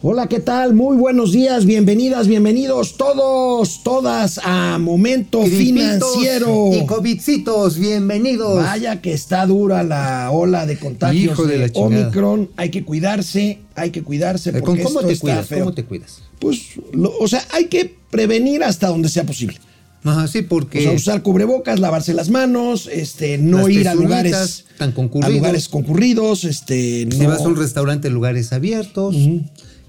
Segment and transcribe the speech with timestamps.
[0.00, 0.74] Hola, ¿qué tal?
[0.74, 6.70] Muy buenos días, bienvenidas, bienvenidos todos, todas a Momento Financiero.
[6.72, 8.62] Y covidcitos, bienvenidos.
[8.62, 11.72] Vaya que está dura la ola de contagios Hijo de de.
[11.74, 12.48] Omicron.
[12.56, 15.46] Hay que cuidarse, hay que cuidarse ¿Con porque ¿Cómo esto te está cuidas?
[15.48, 15.58] feo.
[15.60, 16.22] ¿Cómo te cuidas?
[16.38, 16.60] Pues,
[16.92, 19.58] lo- o sea, hay que prevenir hasta donde sea posible.
[20.04, 24.64] Ajá, sí, O porque sea, usar cubrebocas, lavarse las manos, este, no ir a lugares
[24.78, 25.28] tan concurridos.
[25.34, 29.16] a lugares concurridos, este, si no- vas a un restaurante, lugares abiertos.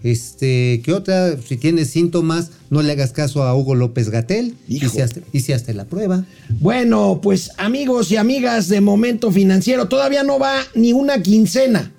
[0.03, 1.37] Este, ¿qué otra?
[1.41, 4.79] Si tienes síntomas, no le hagas caso a Hugo López Gatel y
[5.39, 6.25] si, hazte la prueba.
[6.59, 11.91] Bueno, pues amigos y amigas de Momento Financiero, todavía no va ni una quincena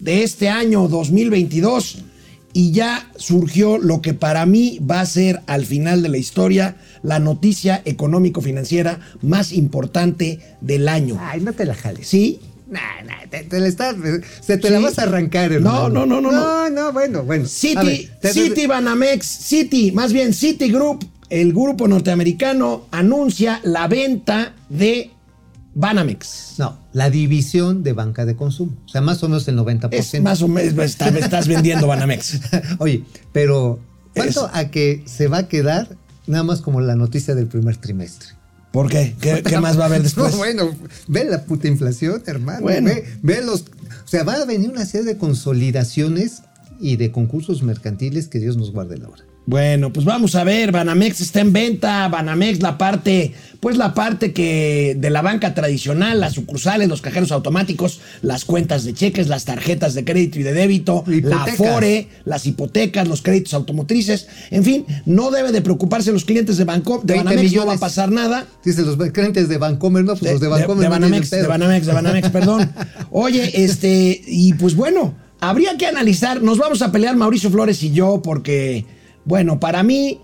[0.00, 2.04] de este año 2022
[2.52, 6.76] y ya surgió lo que para mí va a ser al final de la historia
[7.02, 11.16] la noticia económico-financiera más importante del año.
[11.20, 12.08] Ay, no te la jales.
[12.08, 12.40] ¿Sí?
[12.70, 13.48] Nah, nah, te,
[14.40, 15.88] se te la vas a arrancar, hermano.
[15.88, 16.32] no, no, no, no.
[16.32, 17.46] No, no, bueno, bueno.
[17.46, 25.10] City, ver, City Banamex, City, más bien Citigroup, el grupo norteamericano, anuncia la venta de
[25.74, 26.54] Banamex.
[26.58, 28.72] No, la división de banca de consumo.
[28.86, 29.88] O sea, más o menos el 90%.
[29.92, 32.40] Es más o menos, está- estás vendiendo Banamex.
[32.78, 33.78] Oye, pero
[34.14, 35.96] ¿cuánto Es- a que se va a quedar
[36.26, 38.28] nada más como la noticia del primer trimestre?
[38.72, 39.14] ¿Por qué?
[39.20, 40.32] ¿Qué, qué más va a haber después?
[40.32, 40.76] No, bueno,
[41.08, 42.62] ve la puta inflación, hermano.
[42.62, 42.88] Bueno.
[42.88, 43.62] Ve, ve los.
[43.62, 46.42] O sea, va a venir una serie de consolidaciones
[46.80, 49.24] y de concursos mercantiles que Dios nos guarde la hora.
[49.50, 54.32] Bueno, pues vamos a ver, Banamex está en venta, Banamex la parte, pues la parte
[54.32, 59.46] que de la banca tradicional, las sucursales, los cajeros automáticos, las cuentas de cheques, las
[59.46, 61.42] tarjetas de crédito y de débito, la.
[61.42, 66.64] Afore, las hipotecas, los créditos automotrices, en fin, no debe de preocuparse los clientes de
[66.64, 68.46] Banco, de 20 Banamex no va a pasar nada.
[68.64, 70.78] Dice los clientes de Bancomer, no, pues los de Bancomer.
[70.78, 72.70] de no Banamex, de Banamex, de Banamex, perdón.
[73.10, 77.90] Oye, este, y pues bueno, habría que analizar, nos vamos a pelear Mauricio Flores y
[77.90, 78.86] yo, porque,
[79.24, 80.20] bueno, para mí,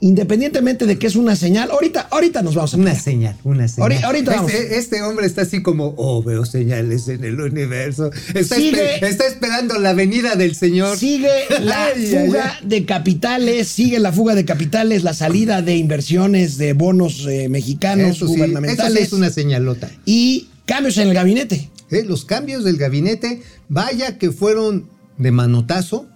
[0.00, 3.02] independientemente de que es una señal, ahorita, ahorita nos vamos a Una pelear.
[3.02, 3.82] señal, una señal.
[3.92, 4.52] Ahorita- ahorita vamos.
[4.52, 8.10] este, este hombre está así como, oh, veo señales en el universo.
[8.34, 10.98] Está, Sigue- está esperando la venida del Señor.
[10.98, 12.66] Sigue la Ay, fuga ay.
[12.68, 18.16] de capitales, sigue la fuga de capitales, la salida de inversiones de bonos eh, mexicanos
[18.16, 19.90] Eso sí, eso gubernamentales sí es una señalota.
[20.04, 21.70] y cambios en el gabinete.
[21.90, 22.04] ¿eh?
[22.06, 26.06] Los cambios del gabinete, vaya que fueron de manotazo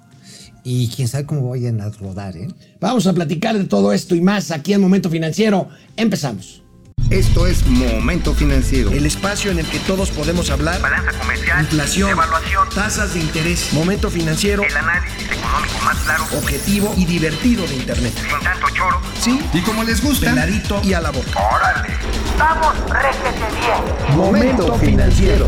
[0.70, 2.46] y quién sabe cómo vayan a rodar, ¿eh?
[2.78, 5.70] Vamos a platicar de todo esto y más aquí en Momento Financiero.
[5.96, 6.62] Empezamos.
[7.08, 8.90] Esto es Momento Financiero.
[8.90, 10.78] El espacio en el que todos podemos hablar.
[10.82, 16.92] balanza comercial, Inflación, evaluación, tasas de interés, momento financiero, el análisis económico más claro, objetivo
[16.98, 18.12] y divertido de Internet.
[18.14, 19.00] sin tanto choro.
[19.18, 21.30] Sí, Y como les gusta, peladito y a la boca.
[21.50, 21.94] ¡Órale!
[22.38, 24.18] ¡Vamos, réjete bien!
[24.18, 25.46] Momento financiero.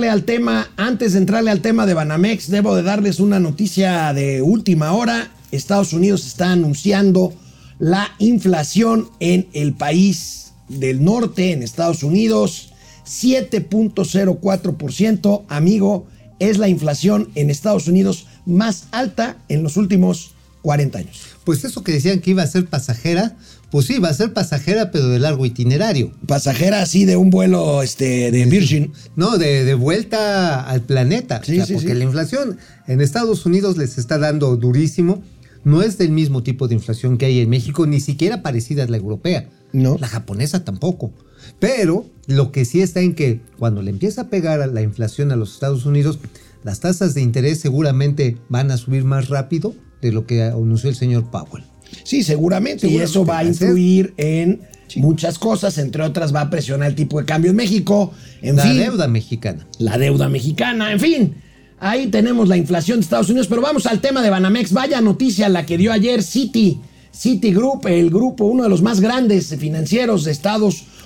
[0.00, 4.42] Al tema, antes de entrarle al tema de Banamex, debo de darles una noticia de
[4.42, 5.32] última hora.
[5.50, 7.34] Estados Unidos está anunciando
[7.80, 12.72] la inflación en el país del norte, en Estados Unidos,
[13.08, 15.42] 7.04%.
[15.48, 16.06] Amigo,
[16.38, 20.30] es la inflación en Estados Unidos más alta en los últimos
[20.62, 21.22] 40 años.
[21.42, 23.36] Pues eso que decían que iba a ser pasajera,
[23.70, 26.12] pues sí, va a ser pasajera, pero de largo itinerario.
[26.26, 28.92] Pasajera así de un vuelo este, de Virgin.
[29.14, 31.42] No, de, de vuelta al planeta.
[31.44, 31.94] Sí, O sea, sí, porque sí.
[31.94, 35.22] la inflación en Estados Unidos les está dando durísimo.
[35.64, 38.88] No es del mismo tipo de inflación que hay en México, ni siquiera parecida a
[38.88, 39.50] la europea.
[39.72, 39.98] No.
[39.98, 41.12] La japonesa tampoco.
[41.58, 45.30] Pero lo que sí está en que cuando le empieza a pegar a la inflación
[45.30, 46.18] a los Estados Unidos,
[46.64, 50.96] las tasas de interés seguramente van a subir más rápido de lo que anunció el
[50.96, 51.64] señor Powell.
[52.08, 52.86] Sí, seguramente.
[52.86, 54.62] Y Seguramente eso va a influir en
[54.96, 55.76] muchas cosas.
[55.76, 58.14] Entre otras, va a presionar el tipo de cambio en México.
[58.40, 59.66] En la fin, deuda mexicana.
[59.78, 60.90] la deuda mexicana.
[60.90, 61.34] En fin,
[61.78, 63.46] ahí tenemos la inflación de Estados Unidos.
[63.46, 64.72] Pero vamos al tema de Banamex.
[64.72, 66.80] Vaya noticia la que dio ayer Citi.
[67.12, 70.97] Citigroup, el grupo, uno de los más grandes financieros de Estados Unidos,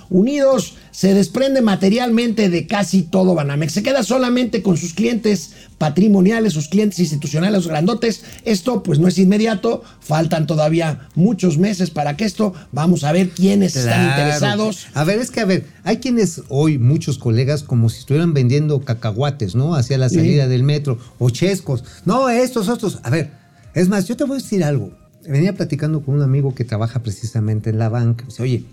[0.91, 3.73] se desprende materialmente de casi todo Banamex.
[3.73, 8.23] Se queda solamente con sus clientes patrimoniales, sus clientes institucionales, los grandotes.
[8.45, 13.29] Esto pues no es inmediato, faltan todavía muchos meses para que esto, vamos a ver
[13.29, 14.87] quiénes están interesados.
[14.93, 18.81] A ver, es que a ver, hay quienes hoy, muchos colegas, como si estuvieran vendiendo
[18.81, 19.75] cacahuates, ¿no?
[19.75, 21.83] Hacia la salida del metro, o chescos.
[22.05, 22.99] No, estos, estos.
[23.03, 23.31] A ver,
[23.73, 24.91] es más, yo te voy a decir algo.
[25.27, 28.25] Venía platicando con un amigo que trabaja precisamente en la banca.
[28.25, 28.63] Dice, oye,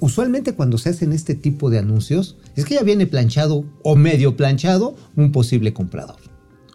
[0.00, 4.36] usualmente cuando se hacen este tipo de anuncios, es que ya viene planchado o medio
[4.36, 6.16] planchado un posible comprador.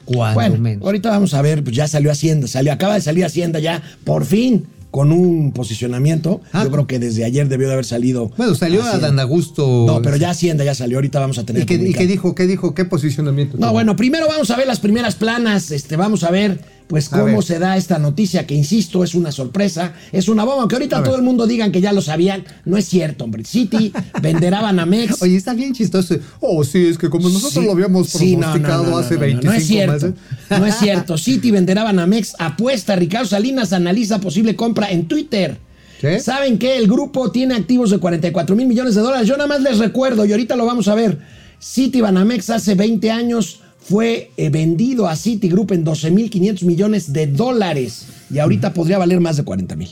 [0.06, 0.86] Cuando Bueno, menos.
[0.86, 4.26] ahorita vamos a ver, pues ya salió Hacienda, salió, acaba de salir Hacienda ya, por
[4.26, 6.42] fin, con un posicionamiento.
[6.52, 6.64] Ah.
[6.64, 8.30] Yo creo que desde ayer debió de haber salido.
[8.38, 9.00] Bueno, salió a.
[9.00, 9.86] Dan Augusto.
[9.88, 10.98] No, pero ya Hacienda ya salió.
[10.98, 12.02] Ahorita vamos a tener ¿Y qué, y comunicado.
[12.06, 12.36] qué dijo?
[12.36, 12.74] ¿Qué dijo?
[12.76, 13.58] ¿Qué posicionamiento?
[13.58, 13.74] No, tuvo?
[13.74, 17.60] bueno, primero vamos a ver las primeras planas, este, vamos a ver pues cómo se
[17.60, 21.22] da esta noticia, que insisto, es una sorpresa, es una bomba, aunque ahorita todo el
[21.22, 23.44] mundo digan que ya lo sabían, no es cierto, hombre.
[23.44, 23.92] City
[24.22, 25.22] venderá Banamex.
[25.22, 26.16] Oye, está bien chistoso.
[26.40, 28.98] Oh, sí, es que como nosotros Sí, lo habíamos sí, no, no, pronosticado no, no,
[28.98, 30.14] hace no, no, 25 No es cierto, meses.
[30.50, 31.18] no es cierto.
[31.18, 35.58] City venderá Banamex, apuesta, Ricardo Salinas analiza posible compra en Twitter.
[36.02, 36.20] ¿Qué?
[36.20, 36.78] ¿Saben qué?
[36.78, 39.28] El grupo tiene activos de 44 mil millones de dólares.
[39.28, 41.20] Yo nada más les recuerdo, y ahorita lo vamos a ver.
[41.60, 47.14] City Banamex hace 20 años fue eh, vendido a Citigroup en 12 mil 500 millones
[47.14, 48.06] de dólares.
[48.30, 49.90] Y ahorita podría valer más de 40 mil.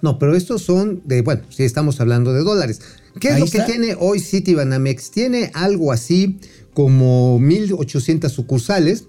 [0.00, 2.80] No, pero estos son de, bueno, sí estamos hablando de dólares.
[3.20, 5.10] ¿Qué es Ahí lo que tiene hoy Citibanamex?
[5.10, 6.38] Tiene algo así
[6.74, 9.04] como 1.800 sucursales.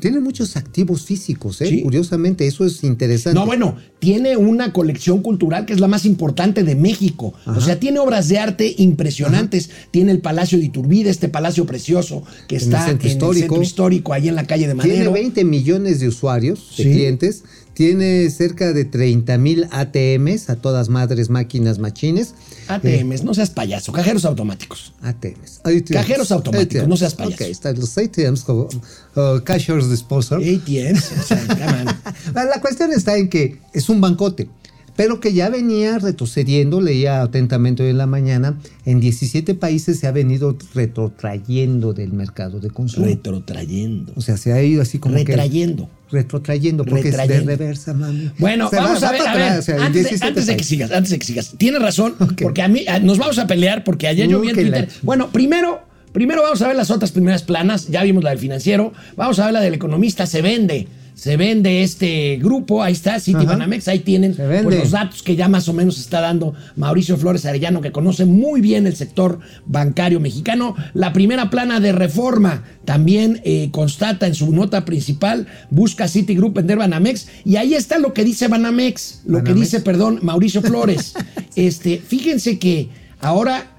[0.00, 1.66] Tiene muchos activos físicos, ¿eh?
[1.66, 1.82] Sí.
[1.82, 3.38] Curiosamente, eso es interesante.
[3.38, 7.34] No, bueno, tiene una colección cultural que es la más importante de México.
[7.44, 9.68] O sea, tiene obras de arte impresionantes.
[9.90, 14.12] Tiene el Palacio de Iturbide, este palacio precioso que En está en el centro histórico,
[14.14, 15.12] ahí en la calle de Tiene Madero.
[15.12, 16.90] 20 millones de usuarios, de Sí.
[16.90, 17.44] clientes.
[17.74, 22.34] Tiene cerca de 30 mil ATMs, a todas madres, máquinas, machines.
[22.68, 24.92] ATMs, no seas payaso, cajeros automáticos.
[25.00, 25.60] ATMs.
[25.64, 25.90] ATMs.
[25.90, 27.44] Cajeros automáticos, no seas payaso.
[27.44, 30.42] Ok, están los ATMs como uh, Cashier's Disposal.
[30.42, 31.42] ATMs, o sea.
[32.34, 34.48] La, la cuestión está en que es un bancote,
[34.96, 40.06] pero que ya venía retrocediendo, leía atentamente hoy en la mañana, en 17 países se
[40.06, 43.06] ha venido retrotrayendo del mercado de consumo.
[43.06, 44.12] Retrotrayendo.
[44.16, 45.86] o sea, se ha ido así como Retrayendo.
[45.86, 46.01] que...
[46.12, 46.84] Retrotrayendo.
[46.84, 47.34] porque Retrayendo.
[47.40, 48.30] es de reversa, mami.
[48.38, 50.26] Bueno, Se vamos va a ver, a ver, atrás, o sea, en antes, de, 17
[50.28, 51.54] antes de que sigas, antes de que sigas.
[51.58, 54.56] Tienes razón, porque a mí a- nos vamos a pelear porque ayer yo vi en
[54.56, 54.88] la Twitter.
[55.02, 55.80] Bueno, primero,
[56.12, 57.88] primero vamos a ver las otras primeras planas.
[57.88, 58.92] Ya vimos la del financiero.
[59.16, 60.26] Vamos a ver la del economista.
[60.26, 60.86] Se vende.
[61.14, 63.44] Se vende este grupo, ahí está, City.
[63.44, 67.44] Banamex, ahí tienen pues, los datos que ya más o menos está dando Mauricio Flores
[67.46, 70.74] Arellano, que conoce muy bien el sector bancario mexicano.
[70.94, 76.78] La primera plana de reforma también eh, constata en su nota principal, busca Citigroup vender
[76.78, 81.14] Banamex, y ahí está lo que dice Banamex, lo que dice, perdón, Mauricio Flores.
[81.56, 82.88] este, fíjense que
[83.20, 83.71] ahora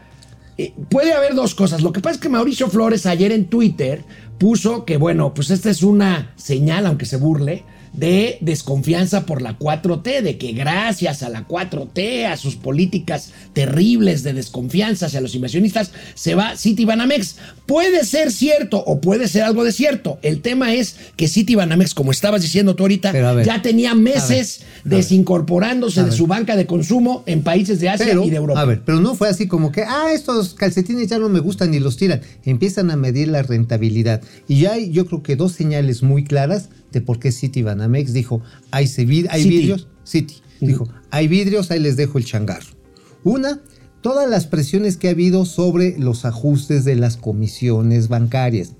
[0.57, 1.81] eh, puede haber dos cosas.
[1.81, 4.03] Lo que pasa es que Mauricio Flores ayer en Twitter
[4.38, 9.57] puso que, bueno, pues esta es una señal, aunque se burle, de desconfianza por la
[9.57, 15.35] 4T, de que gracias a la 4T, a sus políticas terribles de desconfianza hacia los
[15.35, 17.37] inversionistas, se va Citibanamex.
[17.67, 20.17] Puede ser cierto o puede ser algo de cierto.
[20.23, 24.97] El tema es que Citibanamex, como estabas diciendo tú ahorita, ver, ya tenía meses ver,
[24.97, 26.17] desincorporándose de ver.
[26.17, 28.59] su banca de consumo en países de Asia Pero, y de Europa.
[28.59, 31.73] a ver, pero no fue así como que, ah, estos calcetines ya no me gustan
[31.73, 32.21] y los tiran.
[32.43, 34.21] Empiezan a medir la rentabilidad.
[34.47, 38.13] Y ya hay, yo creo que dos señales muy claras de por qué City Banamex
[38.13, 38.41] dijo,
[38.71, 42.67] hay, vid- hay vidrios, City, dijo, hay vidrios, ahí les dejo el changarro.
[43.25, 43.59] Una,
[44.01, 48.73] todas las presiones que ha habido sobre los ajustes de las comisiones bancarias.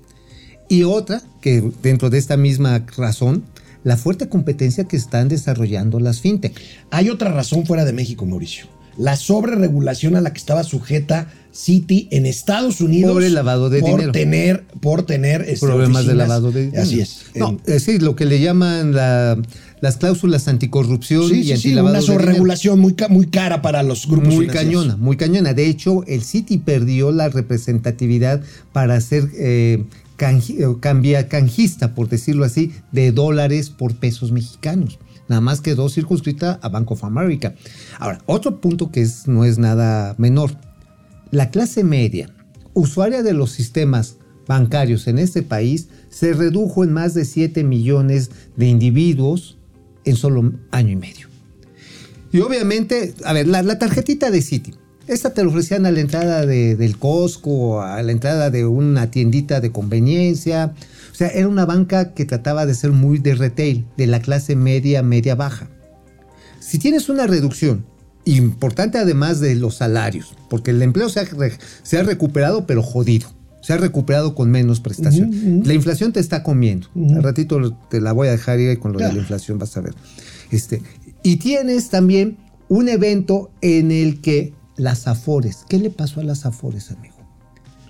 [0.68, 3.44] Y otra, que dentro de esta misma razón,
[3.82, 6.58] la fuerte competencia que están desarrollando las fintech.
[6.90, 8.66] Hay otra razón fuera de México, Mauricio.
[8.96, 13.80] La sobreregulación a la que estaba sujeta Citi en Estados Unidos Por el lavado de
[13.80, 14.12] por dinero.
[14.12, 16.82] Tener, por tener este, problemas de lavado de dinero.
[16.82, 17.26] Así es.
[17.36, 19.40] No, eh, sí, lo que le llaman la-
[19.80, 22.20] las cláusulas anticorrupción sí, y sí, sí, antilavado una de dinero.
[22.20, 24.82] sobreregulación muy, muy cara para los grupos Muy financieros.
[24.84, 25.54] cañona, muy cañona.
[25.54, 28.42] De hecho, el Citi perdió la representatividad
[28.72, 29.84] para ser eh,
[30.18, 34.98] canji- eh, cambia- canjista, por decirlo así, de dólares por pesos mexicanos.
[35.28, 37.54] Nada más quedó circunscrita a Bank of America.
[37.98, 40.50] Ahora, otro punto que es, no es nada menor.
[41.34, 42.32] La clase media,
[42.74, 48.30] usuaria de los sistemas bancarios en este país, se redujo en más de 7 millones
[48.56, 49.58] de individuos
[50.04, 51.26] en solo año y medio.
[52.30, 54.74] Y obviamente, a ver, la, tarjetita de Citi,
[55.08, 59.10] esta te la ofrecían a la entrada de- del Costco, a la entrada de una
[59.10, 60.72] tiendita de conveniencia.
[61.10, 64.54] O sea, era una banca que trataba de ser muy de retail, de la clase
[64.54, 65.68] media, media baja.
[66.60, 67.84] Si tienes una reducción
[68.24, 71.26] importante además de los salarios, porque el empleo se ha,
[71.82, 73.28] se ha recuperado pero jodido,
[73.60, 75.62] se ha recuperado con menos prestación.
[75.64, 76.88] La inflación te está comiendo.
[76.94, 79.80] Al ratito te la voy a dejar ir con lo de la inflación, vas a
[79.80, 79.94] ver.
[80.50, 80.82] Este,
[81.22, 82.36] y tienes también
[82.68, 87.13] un evento en el que las Afores, ¿qué le pasó a las Afores, amigo?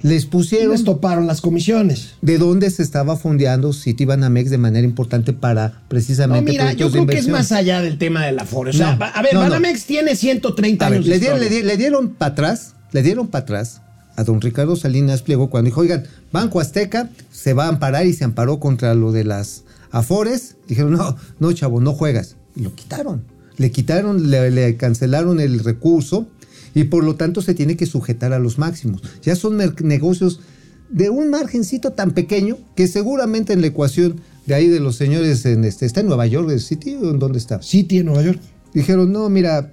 [0.05, 2.11] Les pusieron les toparon las comisiones.
[2.21, 7.07] de dónde se estaba fondeando Citibanamex de manera importante para No, precisamente mira, yo creo
[7.07, 8.69] que es más allá del tema del aforo.
[8.69, 9.49] O sea, No, a ver, no, no.
[9.49, 11.63] Banamex tiene 130 A años le dieron, le historia.
[11.63, 13.81] di- le dieron para atrás, le dieron para atrás
[14.17, 18.13] a don Ricardo Salinas Pliego cuando dijo, oigan, Banco Azteca se va a amparar y
[18.13, 20.57] se amparó contra lo de las Afores.
[20.69, 22.37] Dijeron, no, no, chavo, no juegas.
[22.55, 23.25] Y lo quitaron.
[23.57, 26.27] le quitaron, le, le cancelaron el recurso
[26.75, 29.03] y por lo tanto se tiene que sujetar a los máximos.
[29.23, 30.41] Ya son negocios
[30.91, 35.45] de un margencito tan pequeño que seguramente en la ecuación de ahí de los señores
[35.47, 37.63] en este está en Nueva York, ¿el City o en dónde está?
[37.63, 38.41] City en Nueva York.
[38.75, 39.73] Dijeron, no, mira,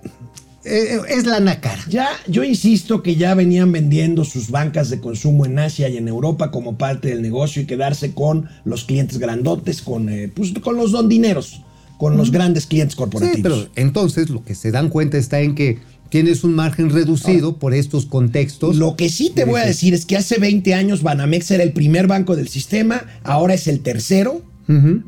[0.63, 1.81] eh, eh, es la nácara.
[1.89, 6.08] Ya, yo insisto que ya venían vendiendo sus bancas de consumo en Asia y en
[6.08, 10.77] Europa como parte del negocio y quedarse con los clientes grandotes, con, eh, pues, con
[10.77, 11.62] los don dineros,
[11.98, 13.36] con los grandes clientes corporativos.
[13.36, 15.79] Sí, pero entonces lo que se dan cuenta está en que
[16.12, 18.75] tienes un margen reducido por estos contextos.
[18.75, 21.72] Lo que sí te voy a decir es que hace 20 años Banamex era el
[21.72, 24.44] primer banco del sistema, ahora es el tercero.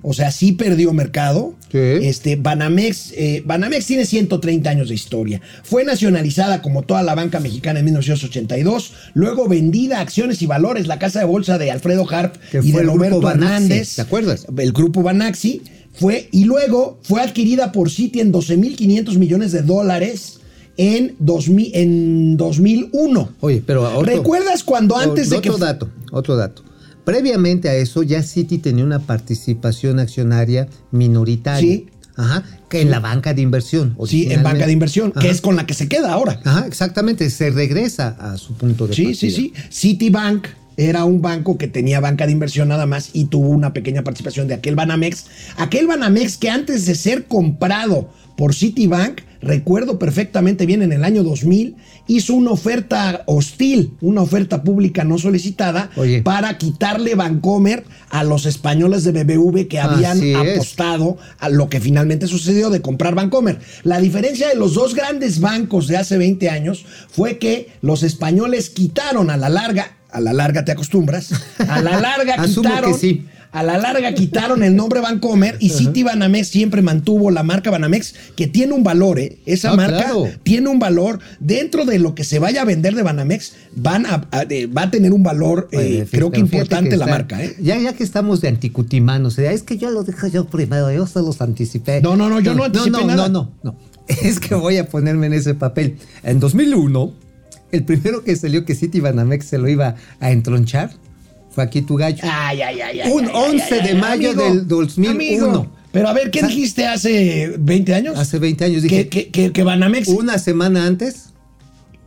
[0.01, 1.55] O sea, sí perdió mercado.
[1.71, 1.77] Sí.
[1.77, 5.39] Este, Banamex, eh, Banamex tiene 130 años de historia.
[5.63, 10.87] Fue nacionalizada como toda la banca mexicana en 1982, luego vendida a Acciones y Valores,
[10.87, 13.95] la casa de bolsa de Alfredo Harp Que y de Roberto Hernández.
[13.95, 14.45] ¿te acuerdas?
[14.57, 15.61] El grupo Banaxi
[15.93, 20.41] fue y luego fue adquirida por Citi en 12.500 millones de dólares
[20.77, 23.29] en, 2000, en 2001.
[23.41, 26.63] Oye, pero otro- ¿Recuerdas cuando antes de que otro dato, otro dato.
[27.05, 31.61] Previamente a eso ya Citi tenía una participación accionaria minoritaria.
[31.75, 31.87] Sí.
[32.15, 33.97] Ajá, que en la banca de inversión.
[34.07, 36.39] Sí, en banca de inversión, que es con la que se queda ahora.
[36.43, 39.35] Ajá, exactamente, se regresa a su punto de Sí, sí, partida.
[39.35, 39.53] sí.
[39.71, 40.45] Citibank
[40.77, 44.47] era un banco que tenía banca de inversión nada más y tuvo una pequeña participación
[44.47, 45.25] de aquel Banamex.
[45.57, 51.23] Aquel Banamex que antes de ser comprado por Citibank, recuerdo perfectamente bien en el año
[51.23, 51.75] 2000,
[52.07, 56.21] hizo una oferta hostil, una oferta pública no solicitada Oye.
[56.23, 60.55] para quitarle Bancomer a los españoles de BBV que habían Así es.
[60.55, 63.59] apostado a lo que finalmente sucedió de comprar Bancomer.
[63.83, 68.69] La diferencia de los dos grandes bancos de hace 20 años fue que los españoles
[68.69, 71.31] quitaron a la larga, a la larga te acostumbras,
[71.67, 73.25] a la larga Asumo quitaron, que sí.
[73.51, 78.15] a la larga quitaron el nombre Bancomer y City Banamex siempre mantuvo la marca Banamex
[78.35, 79.39] que tiene un valor, ¿eh?
[79.45, 80.25] esa Ah, marca claro.
[80.43, 84.27] tiene un valor dentro de lo que se vaya a vender de Banamex van a,
[84.31, 87.43] a- de- va a tener un valor eh, Oye, creo que importante la está- marca,
[87.43, 87.55] ¿eh?
[87.59, 91.19] Ya, ya que estamos de anticutimanos, es que yo lo dije yo primero, yo se
[91.19, 92.01] los anticipé.
[92.01, 93.29] No, no, no, yo no anticipé no, nada.
[93.29, 93.93] No, no, no.
[94.21, 95.95] Es que voy a ponerme en ese papel.
[96.23, 97.13] En 2001,
[97.73, 100.91] el primero que salió que City Banamex se lo iba a entronchar
[101.51, 102.19] fue aquí tu gallo.
[102.23, 105.11] Ay, ay, ay, Un ay, ay, 11 ay, de ay, mayo amigo, del 2001.
[105.11, 105.67] amigo.
[105.91, 108.17] Pero a ver, ¿qué dijiste hace 20 años?
[108.17, 110.07] Hace 20 años dije, que, que, que Banamex.
[110.07, 111.29] una semana antes.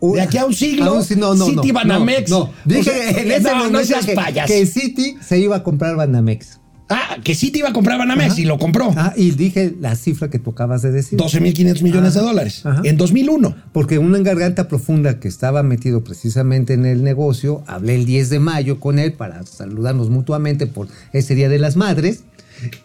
[0.01, 2.31] De aquí a un siglo, un si- no, no, City no, Banamex.
[2.31, 2.53] No, no.
[2.65, 3.95] Dije en ese no, no momento
[4.47, 6.61] que City se iba a comprar Banamex.
[6.89, 8.41] Ah, que City iba a comprar Banamex Ajá.
[8.41, 8.93] y lo compró.
[8.97, 11.19] Ah, y dije la cifra que tú acabas de decir.
[11.19, 12.21] 12.500 millones Ajá.
[12.21, 12.65] de dólares.
[12.65, 12.81] Ajá.
[12.85, 13.57] En 2001.
[13.73, 18.39] Porque una garganta profunda que estaba metido precisamente en el negocio, hablé el 10 de
[18.39, 22.23] mayo con él para saludarnos mutuamente por ese Día de las Madres.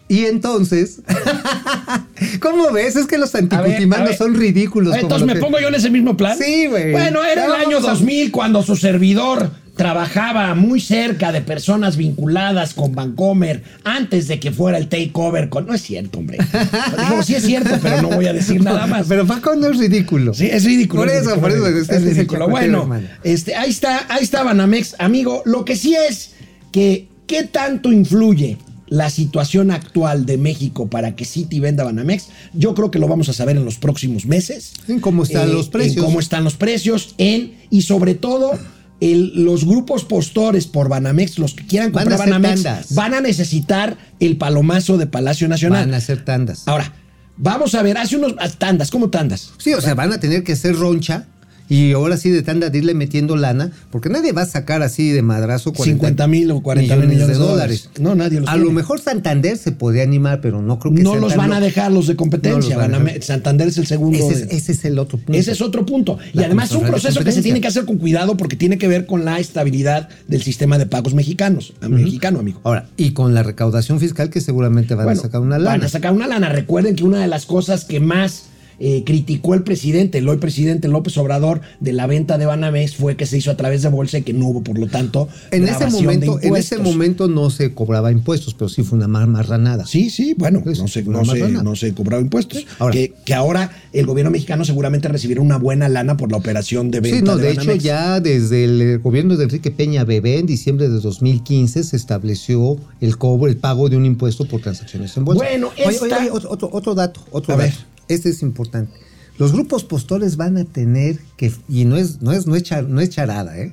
[0.08, 1.00] Y entonces,
[2.40, 2.96] ¿cómo ves?
[2.96, 4.96] Es que los anticutimanos son ridículos.
[4.96, 6.36] Entonces, ¿me que- pongo yo en ese mismo plan?
[6.36, 6.92] Sí, güey.
[6.92, 9.50] Bueno, era el año vamos a- 2000 cuando su servidor
[9.82, 15.66] trabajaba muy cerca de personas vinculadas con Bancomer antes de que fuera el takeover con...
[15.66, 16.38] No es cierto, hombre.
[16.38, 19.08] Digo, sí es cierto, pero no voy a decir nada más.
[19.08, 20.34] Pero no es ridículo.
[20.34, 21.02] Sí, es ridículo.
[21.02, 22.48] Por es eso, ridículo, por es eso, es ridículo.
[22.48, 22.88] Bueno,
[23.24, 25.42] este, ahí está, ahí está Banamex, amigo.
[25.46, 26.34] Lo que sí es
[26.70, 32.28] que, ¿qué tanto influye la situación actual de México para que Citi venda Banamex?
[32.54, 34.74] Yo creo que lo vamos a saber en los próximos meses.
[34.86, 35.96] En cómo están los precios.
[35.96, 38.52] En cómo están los precios, en, y sobre todo.
[39.02, 42.94] El- los grupos postores por Banamex, los que quieran Van a comprar Banamex, tandas.
[42.94, 45.86] van a necesitar el palomazo de Palacio Nacional.
[45.86, 46.62] Van a hacer tandas.
[46.66, 46.92] Ahora,
[47.36, 49.50] vamos a ver, hace unos tandas, ¿cómo tandas?
[49.58, 51.26] Sí, o sea, van a tener que hacer roncha
[51.68, 55.10] y ahora sí de tanda de irle metiendo lana, porque nadie va a sacar así
[55.10, 57.88] de madrazo 50 mil o 40 mil millones de dólares.
[57.98, 58.66] No, nadie los A tiene.
[58.66, 61.90] lo mejor Santander se podría animar, pero no creo que No los van a dejar
[61.92, 62.76] los de No competencia.
[62.76, 63.22] los van a.
[63.22, 64.18] Santander es el segundo.
[64.18, 65.32] Ese es, de- ese es el otro punto.
[65.38, 66.18] Ese es otro punto.
[66.34, 68.88] Y además es un proceso que se tiene que hacer con cuidado porque tiene que
[68.88, 72.60] ver con la estabilidad del sistema de pagos mexicanos, mexicano, amigo.
[72.64, 75.70] Ahora, y con la recaudación fiscal que seguramente van Bueno, a sacar una lana.
[75.70, 76.48] Van a sacar una lana.
[76.48, 78.44] Recuerden que una de las cosas que más
[78.78, 83.16] eh, criticó el presidente, el hoy presidente López Obrador, de la venta de Banamex fue
[83.16, 85.68] que se hizo a través de bolsa y que no hubo, por lo tanto, en
[85.68, 89.26] ese de momento, en ese momento no se cobraba impuestos, pero sí fue una mar-
[89.28, 89.86] marranada.
[89.86, 92.64] Sí, sí, bueno, Pues, no se, no, se, no se cobraba impuestos.
[92.78, 96.90] Ahora- que, que ahora el gobierno mexicano seguramente recibirá una buena lana por la operación
[96.90, 97.84] de venta Sí, no, de, de hecho Banamex.
[97.84, 103.18] ya desde el gobierno de Enrique Peña Bebé en diciembre de 2015 se estableció el
[103.18, 105.42] cobro, el pago de un impuesto por transacciones en bolsa.
[105.44, 107.68] Bueno, esta- oye, oye, otro, otro- otro dato, otro A dato.
[107.70, 107.91] ver.
[108.12, 108.92] Este es importante.
[109.38, 112.86] Los grupos postores van a tener que, y no es, no es, no es, char-
[112.88, 113.72] no es charada, ¿eh?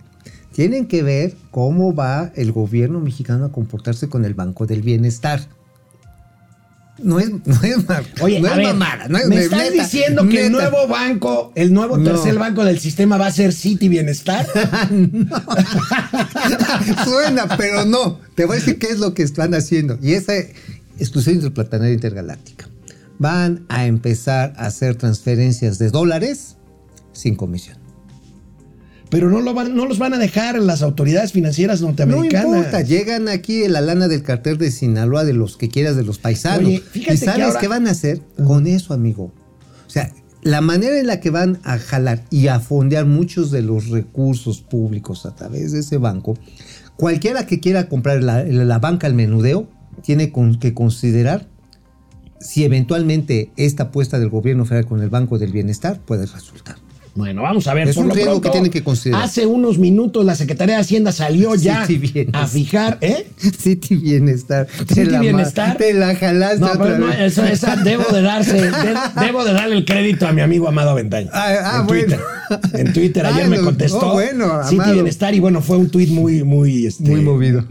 [0.54, 5.48] Tienen que ver cómo va el gobierno mexicano a comportarse con el Banco del Bienestar.
[7.02, 7.78] No es, no es,
[8.22, 9.08] Oye, no es ver, mamada.
[9.08, 12.04] No es, me es estás neta, diciendo que el nuevo banco, el nuevo No.
[12.04, 14.46] tercer banco del sistema va a ser City Bienestar.
[17.06, 18.20] Suena, pero no.
[18.36, 19.98] Te voy a decir qué es lo que están haciendo.
[20.02, 20.34] Y esa
[20.98, 22.68] exclusión interplatanaria intergaláctica.
[23.20, 26.58] Van a empezar a hacer transferencias de dólares
[27.12, 27.78] sin comisión.
[29.10, 32.46] Pero no, lo van, no los van a dejar las autoridades financieras No norteamericanas.
[32.46, 36.04] importa, llegan aquí en la lana del cartel de Sinaloa, de los que quieras, de
[36.04, 36.68] los paisanos.
[36.68, 39.34] Oye, ¿Y que sabes ahora- qué van a hacer con eso, amigo?
[39.88, 43.64] O sea, la manera en la que van a jalar y a fondear muchos de
[43.64, 46.38] los recursos públicos a través de ese banco,
[46.96, 49.68] cualquiera que quiera comprar la, la banca al menudeo
[50.04, 51.48] tiene con- que considerar
[52.40, 56.78] si eventualmente esta apuesta del gobierno federal con el Banco del Bienestar puede resultar.
[57.16, 57.90] Bueno, vamos a ver.
[57.90, 59.24] Es por un lo riesgo pronto, que tienen que considerar.
[59.24, 61.86] Hace unos minutos la Secretaría de Hacienda salió ya
[62.34, 63.28] a fijar, ¿eh?
[63.58, 64.68] City Bienestar.
[64.88, 65.78] City la Bienestar.
[65.78, 67.20] Te la jalaste No, otra pero no, vez.
[67.20, 68.72] eso, esa debo de darse, de-
[69.26, 71.30] debo de darle el crédito a mi amigo Amado Ventaña.
[71.34, 72.04] Ah, ah, en bueno.
[72.08, 72.20] Twitter.
[72.74, 74.00] En Twitter ayer Ah, me contestó.
[74.10, 74.94] oh, bueno, City Amado.
[74.94, 77.64] Bienestar y bueno, fue un tuit muy, muy, este, Muy movido.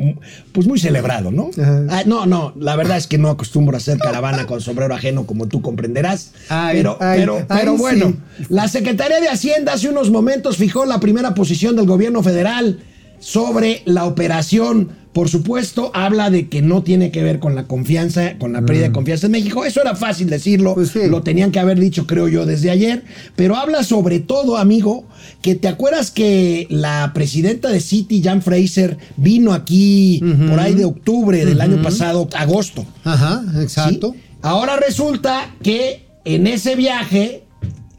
[0.53, 1.51] Pues muy celebrado, ¿no?
[1.91, 5.27] Ah, no, no, la verdad es que no acostumbro a hacer caravana con sombrero ajeno
[5.27, 6.33] como tú comprenderás.
[6.49, 8.45] Ay, pero, ay, pero, ay, pero bueno, sí.
[8.51, 12.81] la Secretaría de Hacienda hace unos momentos fijó la primera posición del gobierno federal
[13.21, 14.91] sobre la operación.
[15.13, 18.85] Por supuesto, habla de que no tiene que ver con la confianza, con la pérdida
[18.89, 19.65] de confianza en México.
[19.65, 20.75] Eso era fácil decirlo, Mm.
[20.75, 21.01] Pues sí.
[21.09, 23.03] lo tenían que haber dicho, creo yo, desde ayer.
[23.35, 25.07] Pero habla sobre todo, amigo,
[25.43, 30.85] que te acuerdas que la presidenta de City, Jan Fraser, vino aquí por ahí de
[30.85, 32.87] octubre del año pasado, agosto.
[33.03, 34.13] Ajá, exacto.
[34.15, 34.21] ¿sí?
[34.43, 37.43] Ahora resulta que en ese viaje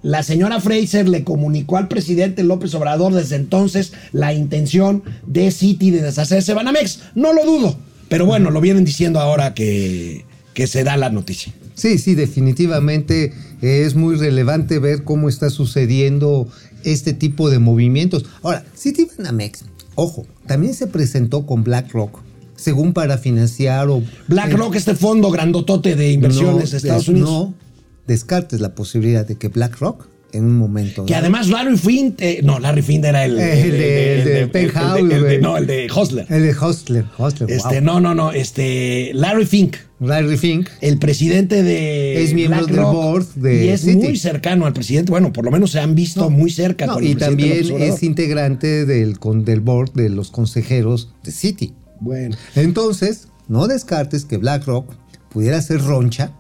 [0.02, 5.92] la señora Fraser le comunicó al presidente López Obrador desde entonces la intención de Citi
[5.92, 7.00] de deshacerse de Banamex.
[7.16, 7.78] No lo dudo,
[8.08, 11.54] pero bueno, lo vienen diciendo ahora que, que se da la noticia.
[11.76, 16.48] Sí, sí, definitivamente es muy relevante ver cómo está sucediendo
[16.84, 18.26] este tipo de movimientos.
[18.42, 19.66] Ahora, Citibanamex,
[19.96, 22.20] ojo, también se presentó con BlackRock,
[22.56, 24.02] según para financiar o...
[24.28, 27.30] BlackRock, este fondo grandotote de inversiones de Estados Unidos.
[27.30, 27.69] No
[28.10, 31.06] descartes la posibilidad de que BlackRock en un momento...
[31.08, 35.02] Que además Larry Finn, eh, no, Larry Finn era el, El de- el de Penthouse,
[35.42, 36.26] no, el de Hostler.
[36.30, 37.82] El de Hostler, Hostler, Este, wow.
[37.82, 39.76] no, no, no, este, Larry Fink.
[40.00, 40.70] Larry Fink.
[40.82, 45.10] el presidente de Es miembro del board de y es muy cercano al presidente.
[45.12, 46.86] Bueno, por lo menos se han visto muy cerca.
[46.86, 51.74] No, con y también es integrante del, con, del board de los consejeros de Citi.
[52.00, 52.36] bueno.
[52.56, 54.94] Entonces, no descartes que BlackRock
[55.32, 56.32] pudiera ser roncha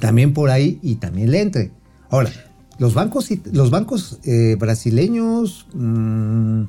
[0.00, 1.70] también por ahí y también le entre.
[2.10, 2.30] Ahora,
[2.78, 6.62] los bancos, los bancos eh, brasileños mm,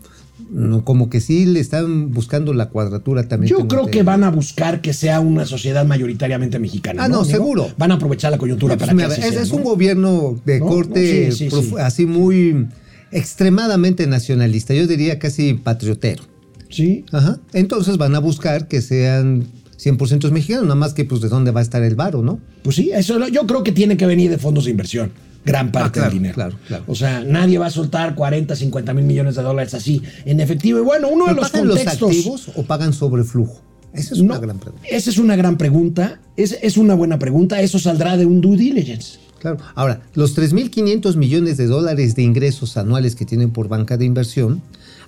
[0.49, 3.49] mm, como que sí le están buscando la cuadratura también.
[3.49, 4.05] Yo creo que entendido.
[4.05, 7.05] van a buscar que sea una sociedad mayoritariamente mexicana.
[7.05, 7.69] Ah, no, seguro.
[7.77, 9.57] Van a aprovechar la coyuntura Pues para que mira, así es, sea, es ¿no?
[9.57, 11.81] un gobierno de No, corte no, sí, sí, profu- sí.
[11.81, 12.67] así muy
[13.11, 16.23] extremadamente nacionalista, yo diría casi patriotero.
[16.69, 17.05] Sí.
[17.11, 17.39] Ajá.
[17.53, 19.45] Entonces van a buscar que sean
[19.83, 22.39] 100% mexicanos, nada más que pues de dónde va a estar el varo, ¿no?
[22.63, 25.11] Pues sí, eso yo creo que tiene que venir de fondos de inversión.
[25.43, 26.35] Gran parte Ah, claro, del dinero.
[26.35, 26.83] claro, claro.
[26.85, 30.77] O sea, nadie va a soltar 40, 50 mil millones de dólares así en efectivo.
[30.77, 32.09] Y bueno, uno de ¿Pero los pagan los contextos.
[32.11, 33.59] activos o pagan sobre flujo?
[33.91, 34.87] Esa es No, una gran pregunta.
[34.87, 36.19] Esa es una gran pregunta.
[36.37, 37.59] Es, es una buena pregunta.
[37.59, 39.17] Eso saldrá de un due diligence.
[39.39, 39.57] Claro.
[39.73, 44.61] Ahora, los 3.500 millones de dólares de ingresos anuales que tienen por banca de inversión,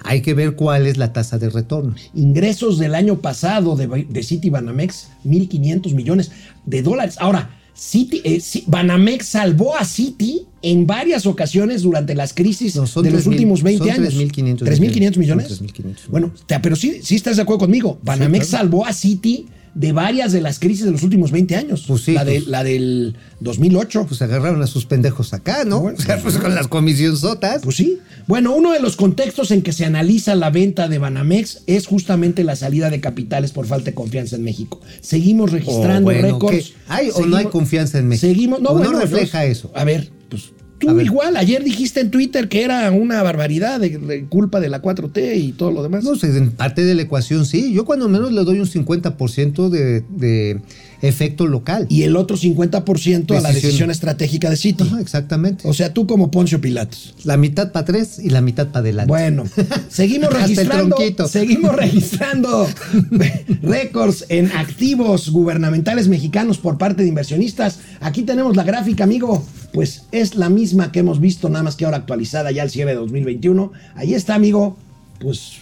[0.04, 1.96] hay que ver cuál es la tasa de retorno.
[2.14, 6.32] ingresos del año pasado de, de City Banamex, 1.500 millones
[6.66, 7.16] de dólares.
[7.20, 13.10] Ahora, City, eh, Banamex salvó a City en varias ocasiones durante las crisis No, de
[13.12, 14.14] los 3.000, últimos 20 son años.
[14.14, 15.18] 3.500 ¿3.500 millones?
[15.18, 15.48] millones.
[15.50, 17.98] Son 3.500 Bueno, te- pero sí, sí estás de acuerdo conmigo.
[18.04, 18.62] Banamex claro.
[18.64, 21.84] salvó a City de varias de las crisis de los últimos 20 años.
[21.88, 24.06] Pues sí, la, de- pues- la del 2008.
[24.08, 25.80] Pues agarraron a sus pendejos acá, ¿no?
[25.82, 27.62] Bueno, o sea, pues con las comisionzotas.
[27.64, 28.00] Pues sí.
[28.28, 32.44] Bueno, uno de los contextos en que se analiza la venta de Banamex es justamente
[32.44, 34.80] la salida de capitales por falta de confianza en México.
[35.02, 36.74] Seguimos registrando Oh, bueno, récords.
[36.88, 38.28] ¿Hay o no hay confianza en México?
[38.28, 39.72] Seguimos, no, ¿O no bueno, refleja los- eso?
[39.76, 40.52] A ver, pues
[40.86, 44.82] tú igual, ayer dijiste en Twitter que era una barbaridad de, de culpa de la
[44.82, 46.04] 4T y todo lo demás.
[46.04, 47.74] No sé, en parte de la ecuación sí.
[47.74, 50.62] Yo cuando menos le doy un 50% de, de
[51.04, 51.86] efecto local.
[51.90, 53.52] Y el otro 50% a la Decisión.
[53.52, 54.86] decisión estratégica de City.
[54.88, 55.68] Ajá, exactamente.
[55.68, 57.14] O sea, tú como Poncio Pilatos.
[57.26, 59.10] La mitad para tres y la mitad para adelante.
[59.10, 59.44] Bueno,
[59.90, 60.96] seguimos registrando,
[61.28, 62.68] seguimos registrando
[63.62, 67.80] récords en activos gubernamentales mexicanos por parte de inversionistas.
[68.00, 69.46] Aquí tenemos la gráfica, amigo.
[69.74, 72.92] Pues es la misma que hemos visto, nada más que ahora actualizada ya al cierre
[72.92, 73.72] de 2021.
[73.96, 74.78] Ahí está, amigo.
[75.20, 75.54] Pues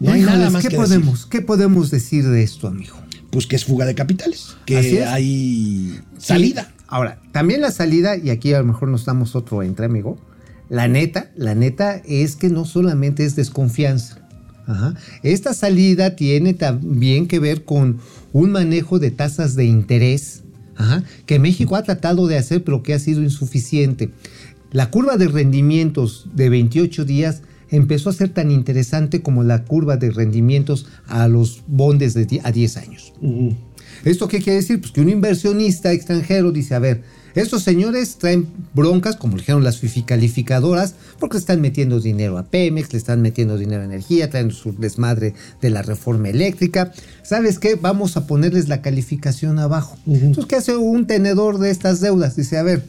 [0.00, 1.28] no hay Híjoles, nada más ¿qué que podemos, decir.
[1.30, 3.01] ¿Qué podemos decir de esto, amigo?
[3.32, 6.64] Pues que es fuga de capitales, que hay salida.
[6.68, 6.84] Sí.
[6.86, 10.18] Ahora, también la salida, y aquí a lo mejor nos damos otro entre, amigo.
[10.68, 14.18] La neta, la neta es que no solamente es desconfianza.
[14.66, 14.94] Ajá.
[15.22, 17.98] Esta salida tiene también que ver con
[18.34, 20.42] un manejo de tasas de interés
[20.76, 24.10] ajá, que México ha tratado de hacer, pero que ha sido insuficiente.
[24.70, 27.40] La curva de rendimientos de 28 días
[27.72, 32.52] empezó a ser tan interesante como la curva de rendimientos a los bondes de a
[32.52, 33.12] 10 años.
[34.04, 34.80] ¿Esto qué quiere decir?
[34.80, 37.02] Pues que un inversionista extranjero dice, a ver,
[37.34, 42.92] estos señores traen broncas, como dijeron las FIFI calificadoras, porque están metiendo dinero a Pemex,
[42.92, 46.92] le están metiendo dinero a energía, traen su desmadre de la reforma eléctrica.
[47.22, 47.76] ¿Sabes qué?
[47.76, 49.96] Vamos a ponerles la calificación abajo.
[50.06, 52.36] Entonces, ¿qué hace un tenedor de estas deudas?
[52.36, 52.84] Dice, a ver,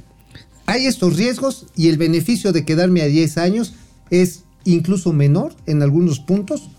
[0.65, 3.75] hay estos riesgos y el beneficio de quedarme a 10 años
[4.09, 6.69] es incluso menor en algunos puntos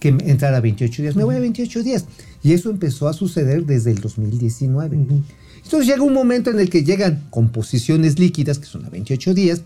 [0.00, 1.16] que entrar a 28 días.
[1.16, 2.04] Me voy a 28 días.
[2.42, 4.96] Y eso empezó a suceder desde el 2019.
[5.64, 9.32] Entonces llega un momento en el que llegan con posiciones líquidas, que son a 28
[9.32, 9.62] días,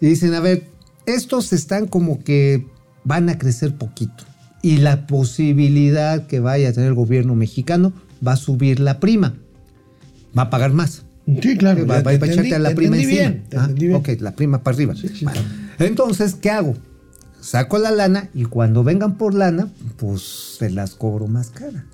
[0.00, 0.64] y dicen, a ver,
[1.04, 2.64] estos están como que
[3.04, 4.24] van a crecer poquito.
[4.62, 7.92] Y la posibilidad que vaya a tener el gobierno mexicano
[8.26, 9.34] va a subir la prima.
[10.36, 11.02] Va a pagar más.
[11.42, 11.86] Sí, claro.
[11.86, 13.12] Va, va- a echarte a la prima encima.
[13.12, 13.94] bien, Ah, bien.
[13.94, 14.94] ok, la prima para arriba.
[14.96, 15.08] sí.
[15.24, 15.40] Bueno,
[15.78, 16.74] entonces, ¿qué hago?
[17.40, 21.84] Saco la lana y cuando vengan por lana, pues se las cobro más cara.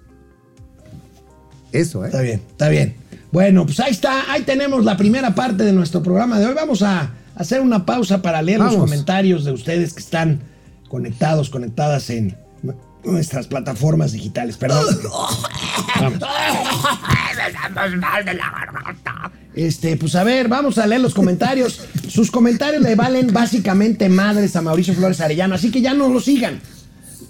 [1.73, 2.09] Eso, ¿eh?
[2.09, 2.97] Está bien, está bien.
[3.33, 6.55] Bueno, pues ahí está, ahí tenemos la primera parte de nuestro programa de hoy.
[6.55, 10.41] Vamos a hacer una pausa para leer los comentarios de ustedes que están
[10.89, 12.37] conectados, conectadas en
[13.05, 14.57] nuestras plataformas digitales.
[14.57, 14.85] Perdón.
[16.01, 16.19] Vamos.
[19.57, 21.81] Este, pues a ver, vamos a leer los comentarios.
[22.09, 26.21] Sus comentarios le valen básicamente madres a Mauricio Flores Arellano, así que ya no lo
[26.21, 26.61] sigan.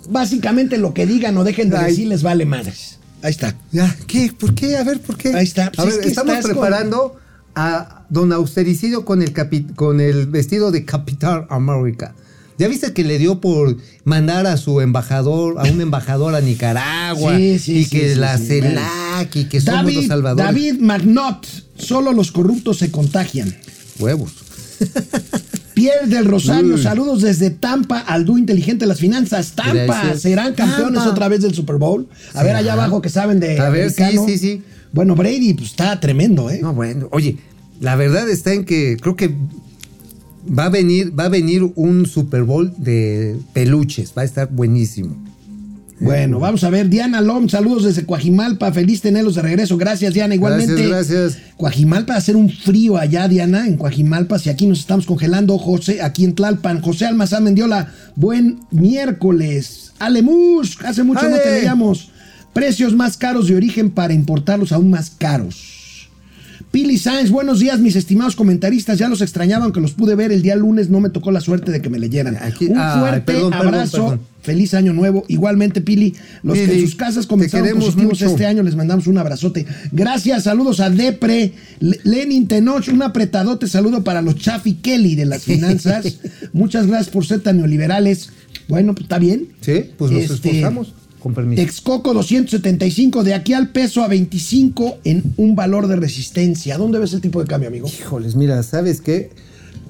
[0.08, 1.90] Básicamente lo que digan o dejen de Ay.
[1.90, 2.98] decir les vale madres.
[3.22, 3.56] Ahí está.
[3.72, 4.32] Ya, ¿qué?
[4.38, 4.76] ¿Por qué?
[4.76, 5.34] A ver, ¿por qué?
[5.34, 5.66] Ahí está.
[5.66, 7.16] A Pues ver, es que estamos con- preparando
[7.54, 12.14] a don Austericidio con el, capi- con el vestido de Capital América.
[12.58, 17.36] ¿Ya viste que le dio por mandar a su embajador, a un embajador a Nicaragua?
[17.36, 20.46] Sí, sí, y sí, que la CELAC y que somos los David, salvadores.
[20.46, 23.54] David McNaught, solo los corruptos se contagian.
[23.98, 24.32] Huevos.
[25.74, 26.82] Pierre del Rosario, Uy.
[26.82, 29.52] saludos desde Tampa al dúo inteligente de las finanzas.
[29.54, 30.22] Tampa, Gracias.
[30.22, 31.10] ¿serán campeones Tampa.
[31.10, 32.08] otra vez del Super Bowl?
[32.32, 34.62] A ver allá abajo que saben de A ver, sí, sí, sí.
[34.92, 36.60] Bueno, Brady pues está tremendo, ¿eh?
[36.62, 37.36] No, bueno, oye,
[37.80, 39.34] la verdad está en que creo que
[40.46, 45.16] va a venir, va a venir un Super Bowl de peluches, va a estar buenísimo.
[45.98, 46.90] Bueno, vamos a ver.
[46.90, 48.70] Diana Lom, saludos desde Coajimalpa.
[48.70, 49.78] Feliz tenerlos de regreso.
[49.78, 50.34] Gracias, Diana.
[50.34, 50.86] Igualmente.
[50.86, 51.42] Gracias, gracias.
[51.56, 54.38] Coajimalpa va a hacer un frío allá, Diana, en Coajimalpa.
[54.38, 56.82] Si aquí nos estamos congelando, José, aquí en Tlalpan.
[56.82, 59.92] José Almazán Mendiola, buen miércoles.
[59.98, 62.10] Alemush, hace mucho no te leíamos.
[62.52, 65.75] Precios más caros de origen para importarlos aún más caros.
[66.76, 68.98] Pili Sáenz, buenos días, mis estimados comentaristas.
[68.98, 70.90] Ya los extrañaba, aunque los pude ver el día lunes.
[70.90, 72.36] No me tocó la suerte de que me leyeran.
[72.36, 73.96] Aquí- un fuerte perdón, perdón, abrazo.
[73.96, 74.20] perdón.
[74.42, 75.24] Feliz año nuevo.
[75.28, 76.12] Igualmente, Pili,
[76.42, 78.26] los que en sus casas comenzaron positivos mucho.
[78.26, 79.64] este año, les mandamos un abrazote.
[79.90, 85.24] Gracias, saludos a Depre, Le- Lenin Tenoch, un apretadote saludo para los Chafi Kelly de
[85.24, 86.18] las finanzas.
[86.52, 88.28] Muchas gracias por ser tan neoliberales.
[88.68, 89.48] Bueno, pues está bien.
[89.62, 90.92] Sí, pues nos Este, esforzamos.
[91.26, 91.60] Con permiso.
[91.60, 96.78] Texcoco 275, de aquí al peso a 25 en un valor de resistencia.
[96.78, 97.88] ¿Dónde ves el tipo de cambio, amigo?
[97.88, 99.30] Híjoles, mira, ¿sabes qué?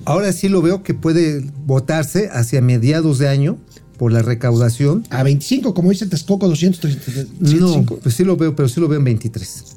[0.07, 3.59] Ahora sí lo veo que puede votarse hacia mediados de año
[3.99, 5.05] por la recaudación.
[5.11, 7.67] A 25, como dice Texcoco 275.
[7.67, 9.77] No, pues sí lo veo, pero sí lo veo en 23.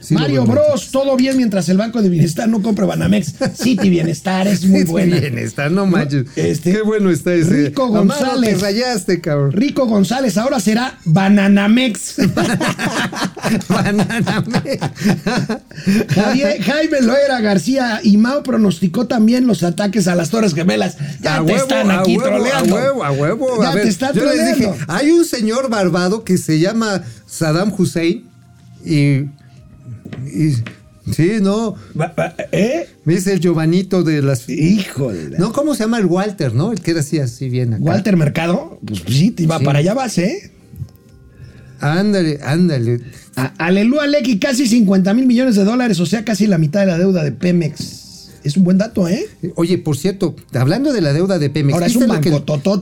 [0.00, 3.34] Sí Mario Bros, todo bien mientras el Banco de Bienestar no compra Banamex.
[3.60, 5.18] City Bienestar es muy buena.
[5.18, 6.26] Bienestar, no manches.
[6.36, 7.66] Este, Qué bueno está ese.
[7.66, 8.58] Rico González.
[8.58, 9.50] te rayaste, cabrón.
[9.52, 12.16] Rico González ahora será Bananamex.
[13.68, 14.22] Banana
[16.08, 20.96] Javier- Jaime Loera García y Mao pronosticó también los ataques a las Torres Gemelas.
[21.20, 22.76] Ya a te huevo, están aquí a huevo, troleando.
[22.76, 23.62] A huevo, a huevo.
[23.62, 27.02] Ya a ver, te están yo les dije, hay un señor barbado que se llama
[27.26, 28.24] Saddam Hussein
[28.84, 29.24] y,
[30.26, 31.74] y- sí, no,
[32.52, 32.86] ¿Eh?
[33.06, 35.38] es el Giovanito de las Híjole.
[35.38, 36.72] No, ¿cómo se llama el Walter, no?
[36.72, 37.82] El que era así así bien acá.
[37.84, 39.64] Walter Mercado, pues sí, te iba Sí.
[39.64, 40.52] para allá vas, ¿eh?
[41.80, 43.00] Ándale, ándale.
[43.56, 46.98] Aleluya, Lecky, casi 50 mil millones de dólares, o sea, casi la mitad de la
[46.98, 47.98] deuda de Pemex.
[48.44, 49.26] Es un buen dato, ¿eh?
[49.54, 52.28] Oye, por cierto, hablando de la deuda de Pemex, Ahora es ¿viste un lo que-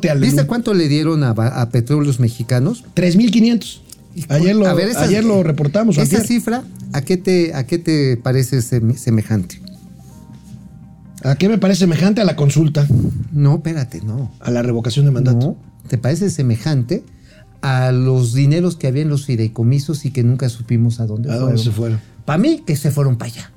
[0.08, 0.26] Alelu.
[0.26, 2.84] ¿Viste cuánto le dieron a, a petróleos mexicanos?
[2.94, 3.82] 3.500.
[4.28, 5.96] Ayer lo, A ver, esa- ayer lo reportamos.
[5.96, 6.26] Esa antier.
[6.26, 9.60] cifra, ¿a qué te, a qué te parece sem- semejante?
[11.24, 12.86] ¿A qué me parece semejante a la consulta?
[13.32, 14.30] No, espérate, no.
[14.40, 15.38] A la revocación de mandato.
[15.38, 15.56] No,
[15.88, 17.04] ¿te parece semejante
[17.60, 21.32] a los dineros que había en los fideicomisos y que nunca supimos a dónde ¿A
[21.32, 21.48] fueron.
[21.50, 22.00] dónde se fueron?
[22.24, 23.52] Para mí, que se fueron para allá.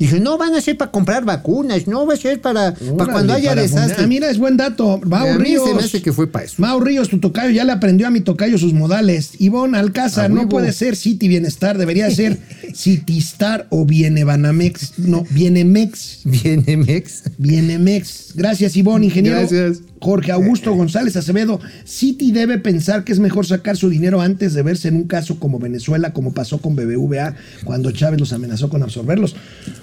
[0.00, 3.50] Dije, no van a ser para comprar vacunas, no va a ser para, cuando haya
[3.50, 4.04] para desastre.
[4.04, 4.98] Ah, mira, es buen dato.
[5.04, 5.68] Mau a mí Ríos.
[5.68, 6.54] se me hace que fue para eso.
[6.56, 9.32] Mau Ríos, tu tocayo, ya le aprendió a mi tocayo sus modales.
[9.38, 12.38] Ivonne Alcázar, no puede ser City Bienestar, debería ser
[12.74, 14.98] Citystar o Bienebanamex.
[15.00, 16.20] No, Bienemex.
[16.24, 17.24] Viene Mex.
[17.36, 18.32] Bienemex.
[18.34, 19.38] Gracias, Ivonne, ingeniero.
[19.40, 19.82] Gracias.
[20.00, 21.60] Jorge Augusto González Acevedo.
[21.84, 25.38] City debe pensar que es mejor sacar su dinero antes de verse en un caso
[25.38, 27.34] como Venezuela, como pasó con BBVA,
[27.64, 29.36] cuando Chávez los amenazó con absorberlos.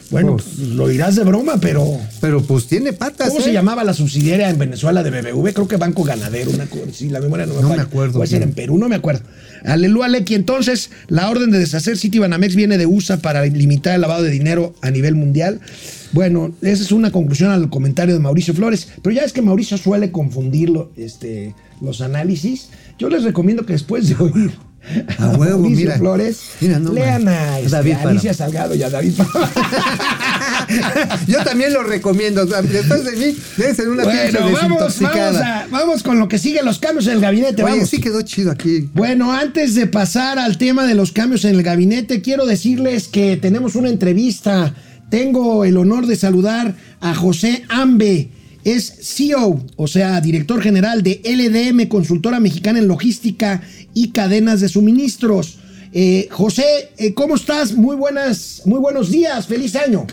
[0.09, 1.85] Bueno, Pues- pues, lo dirás de broma, pero.
[2.21, 3.29] Pero pues tiene patas.
[3.29, 3.43] ¿Cómo ¿eh?
[3.43, 5.53] se llamaba la subsidiaria en Venezuela de BBV?
[5.53, 8.27] Creo que Banco Ganadero, una cosa, sí, la memoria no me No me acuerdo Puede
[8.29, 9.21] ser en Perú, no me acuerdo.
[9.63, 10.35] Aleluya, Lequi.
[10.35, 14.29] Entonces, la orden de deshacer City Banamex viene de USA para limitar el lavado de
[14.29, 15.59] dinero a nivel mundial.
[16.11, 18.87] Bueno, esa es una conclusión al comentario de Mauricio Flores.
[19.01, 22.69] Pero ya es que Mauricio suele confundirlo, este, los análisis.
[22.97, 24.51] Yo les recomiendo que después de oír
[25.19, 25.97] A huevo, Mauricio mira.
[25.97, 28.33] Flores, Mira, no lean a, este, David a Alicia.
[28.33, 29.13] Salgado y a David.
[31.27, 32.45] Yo también lo recomiendo.
[32.45, 36.61] Después de mí, debe ser una Bueno, vamos, vamos, a- vamos con lo que sigue,
[36.63, 37.63] los cambios en el gabinete.
[37.63, 37.89] Oye, vamos.
[37.89, 38.89] sí quedó chido aquí.
[38.93, 43.37] Bueno, antes de pasar al tema de los cambios en el gabinete, quiero decirles que
[43.37, 44.73] tenemos una entrevista.
[45.09, 48.29] Tengo el honor de saludar a José Ambe.
[48.63, 53.61] Es CEO, o sea, director general de LDM, consultora mexicana en logística
[53.93, 55.59] y cadenas de suministros.
[55.93, 56.65] Eh, José,
[56.97, 57.71] eh, ¿cómo estás?
[57.73, 60.05] Muy buenas, muy buenos días, feliz año.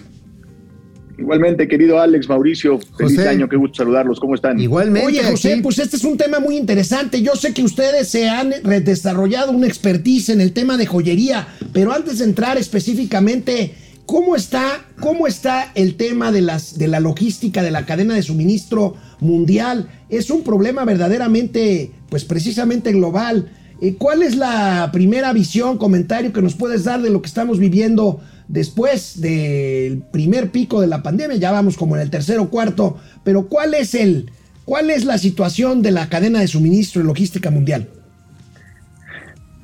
[1.16, 3.28] Igualmente, querido Alex, Mauricio, feliz José.
[3.28, 4.58] año, qué gusto saludarlos, ¿cómo están?
[4.58, 5.06] Igualmente.
[5.06, 5.62] Oye, José, aquí.
[5.62, 7.22] pues este es un tema muy interesante.
[7.22, 8.52] Yo sé que ustedes se han
[8.84, 13.74] desarrollado una expertise en el tema de joyería, pero antes de entrar específicamente,
[14.06, 18.22] ¿cómo está, cómo está el tema de, las, de la logística, de la cadena de
[18.22, 19.88] suministro mundial?
[20.08, 23.50] Es un problema verdaderamente, pues precisamente global.
[23.80, 27.58] Eh, ¿Cuál es la primera visión, comentario que nos puedes dar de lo que estamos
[27.58, 31.36] viviendo después del primer pico de la pandemia?
[31.36, 34.30] Ya vamos como en el tercero cuarto, pero ¿cuál es el,
[34.64, 37.88] cuál es la situación de la cadena de suministro y logística mundial?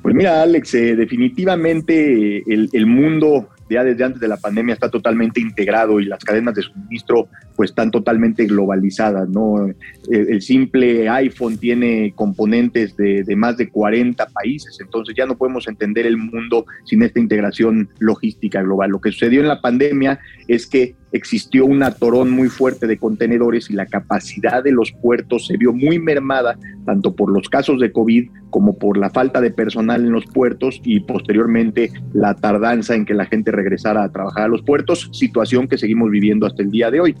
[0.01, 4.89] Pues mira, Alex, eh, definitivamente eh, el mundo ya desde antes de la pandemia está
[4.89, 9.67] totalmente integrado y las cadenas de suministro pues están totalmente globalizadas, ¿no?
[10.09, 15.67] El, simple iPhone tiene componentes de, de, más de 40 países, entonces ya no podemos
[15.67, 18.91] entender el mundo sin esta integración logística global.
[18.91, 23.69] Lo que sucedió en la pandemia es que existió un atorón muy fuerte de contenedores
[23.69, 27.91] y la capacidad de los puertos se vio muy mermada, tanto por los casos de
[27.91, 33.05] COVID como por la falta de personal en los puertos y posteriormente la tardanza en
[33.05, 36.71] que la gente regresara a trabajar a los puertos, situación que seguimos viviendo hasta el
[36.71, 37.15] día de hoy.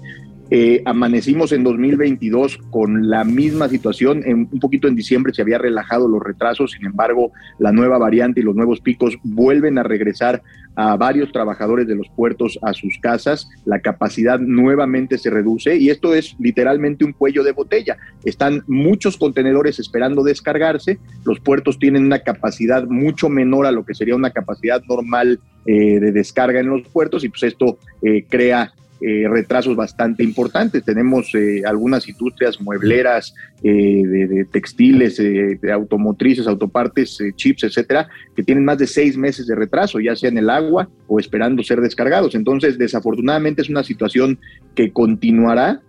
[0.53, 4.21] Eh, amanecimos en 2022 con la misma situación.
[4.25, 8.41] En, un poquito en diciembre se había relajado los retrasos, sin embargo, la nueva variante
[8.41, 10.43] y los nuevos picos vuelven a regresar
[10.75, 13.49] a varios trabajadores de los puertos a sus casas.
[13.63, 17.95] La capacidad nuevamente se reduce y esto es literalmente un cuello de botella.
[18.25, 20.99] Están muchos contenedores esperando descargarse.
[21.23, 25.99] Los puertos tienen una capacidad mucho menor a lo que sería una capacidad normal eh,
[26.01, 30.83] de descarga en los puertos y pues esto eh, crea eh, retrasos bastante importantes.
[30.83, 33.33] Tenemos eh, algunas industrias muebleras,
[33.63, 38.87] eh, de, de, textiles, eh, de automotrices, autopartes, eh, chips, etcétera, que tienen más de
[38.87, 42.33] seis meses de retraso, ya sea en el agua o esperando ser descargados.
[42.35, 44.39] Entonces, desafortunadamente es una situación
[44.75, 45.81] que continuará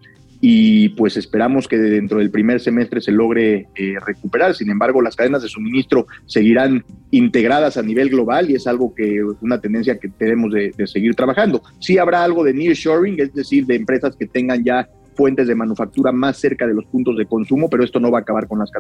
[0.44, 4.57] y pues esperamos que dentro del primer semestre se logre eh, recuperar.
[4.57, 9.18] Sin embargo, las cadenas de suministro seguirán integradas a nivel global y es algo que
[9.18, 11.62] es una tendencia que tenemos de, de seguir trabajando.
[11.78, 16.11] Sí habrá algo de nearshoring, es decir, de empresas que tengan ya fuentes de manufactura
[16.11, 18.70] más cerca de los puntos de consumo, pero esto no va a acabar con las,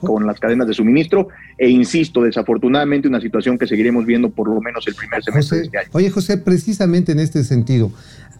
[0.00, 1.28] con las cadenas de suministro.
[1.56, 5.56] E insisto, desafortunadamente una situación que seguiremos viendo por lo menos el primer semestre José,
[5.56, 5.88] de este año.
[5.92, 7.92] Oye, José, precisamente en este sentido,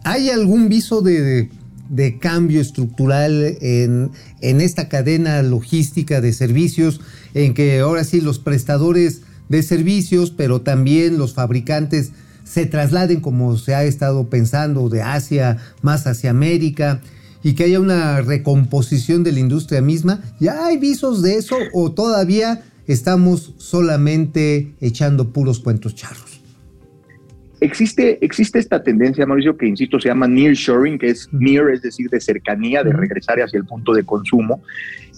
[0.03, 1.49] ¿hay algún viso de, de
[1.93, 7.03] de cambio estructural en, en, esta cadena logística de servicios,
[7.35, 12.13] en que ahora sí los prestadores de servicios, pero también los fabricantes
[12.45, 17.03] se trasladen como se ha estado pensando de Asia más hacia América
[17.43, 20.23] y que haya una recomposición de la industria misma.
[20.41, 26.42] ¿Ya hay visos de eso o todavía estamos solamente echando puros cuentos charros?
[27.63, 32.11] Existe, existe esta tendencia, Mauricio, que insisto, se llama nearshoring, que es near, es decir,
[32.11, 34.65] de cercanía, de regresar hacia el punto de consumo.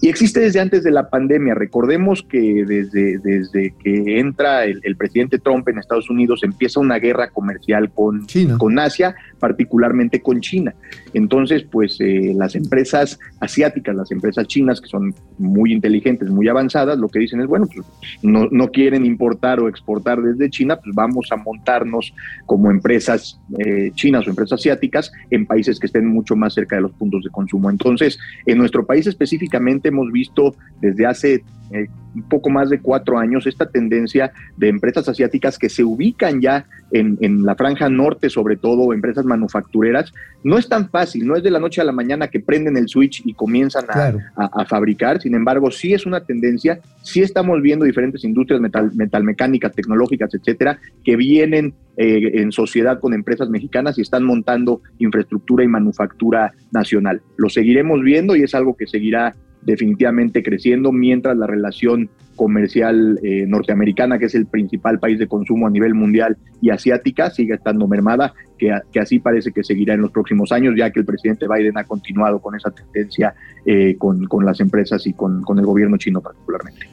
[0.01, 1.55] Y existe desde antes de la pandemia.
[1.55, 6.99] Recordemos que desde, desde que entra el, el presidente Trump en Estados Unidos empieza una
[6.99, 8.57] guerra comercial con, China.
[8.57, 10.73] con Asia, particularmente con China.
[11.13, 16.97] Entonces, pues eh, las empresas asiáticas, las empresas chinas, que son muy inteligentes, muy avanzadas,
[16.97, 17.85] lo que dicen es, bueno, pues
[18.21, 22.13] no, no quieren importar o exportar desde China, pues vamos a montarnos
[22.45, 26.83] como empresas eh, chinas o empresas asiáticas en países que estén mucho más cerca de
[26.83, 27.69] los puntos de consumo.
[27.69, 33.17] Entonces, en nuestro país específicamente hemos visto desde hace eh, un poco más de cuatro
[33.17, 38.29] años esta tendencia de empresas asiáticas que se ubican ya en, en, la franja norte,
[38.29, 40.13] sobre todo empresas manufactureras.
[40.43, 42.87] No es tan fácil, no es de la noche a la mañana que prenden el
[42.87, 44.19] switch y comienzan a, Claro.
[44.37, 45.19] a- a fabricar.
[45.21, 50.77] Sin embargo, sí es una tendencia, sí estamos viendo diferentes industrias metal, metalmecánicas, tecnológicas, etcétera,
[51.03, 57.21] que vienen eh, en sociedad con empresas mexicanas y están montando infraestructura y manufactura nacional.
[57.35, 63.45] Lo seguiremos viendo y es algo que seguirá definitivamente creciendo mientras la relación comercial eh,
[63.47, 67.87] norteamericana, que es el principal país de consumo a nivel mundial y asiática, sigue estando
[67.87, 71.47] mermada, que, que así parece que seguirá en los próximos años, ya que el presidente
[71.47, 73.33] Biden ha continuado con esa tendencia
[73.65, 76.87] eh, con, con las empresas y con, con el gobierno chino particularmente.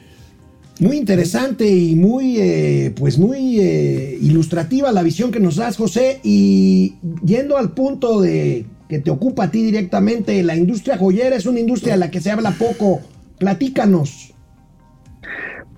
[0.79, 6.19] Muy interesante y muy, eh, pues muy ilustrativa la visión que nos das, José.
[6.23, 11.47] Y yendo al punto de que te ocupa a ti directamente, la industria joyera es
[11.47, 13.01] una industria de la que se habla poco.
[13.39, 14.35] Platícanos.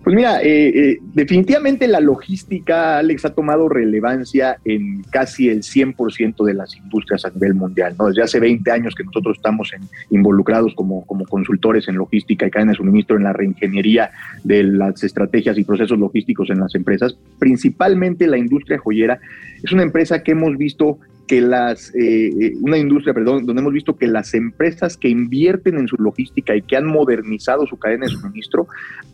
[0.04, 6.44] Pues mira, eh, eh, definitivamente la logística, Alex, ha tomado relevancia en casi el 100%
[6.44, 7.96] de las industrias a nivel mundial.
[7.98, 8.08] ¿no?
[8.08, 9.72] Desde hace 20 años que nosotros estamos
[10.10, 14.12] involucrados como, como consultores en logística y cadena de suministro, en la reingeniería
[14.44, 17.18] de las estrategias y procesos logísticos en las empresas.
[17.40, 19.22] Principalmente la industria joyera
[19.64, 23.74] es una empresa que hemos visto que las, eh, eh, una industria, perdón, donde hemos
[23.74, 28.06] visto que las empresas que invierten en su logística y que han modernizado su cadena
[28.06, 28.68] de suministro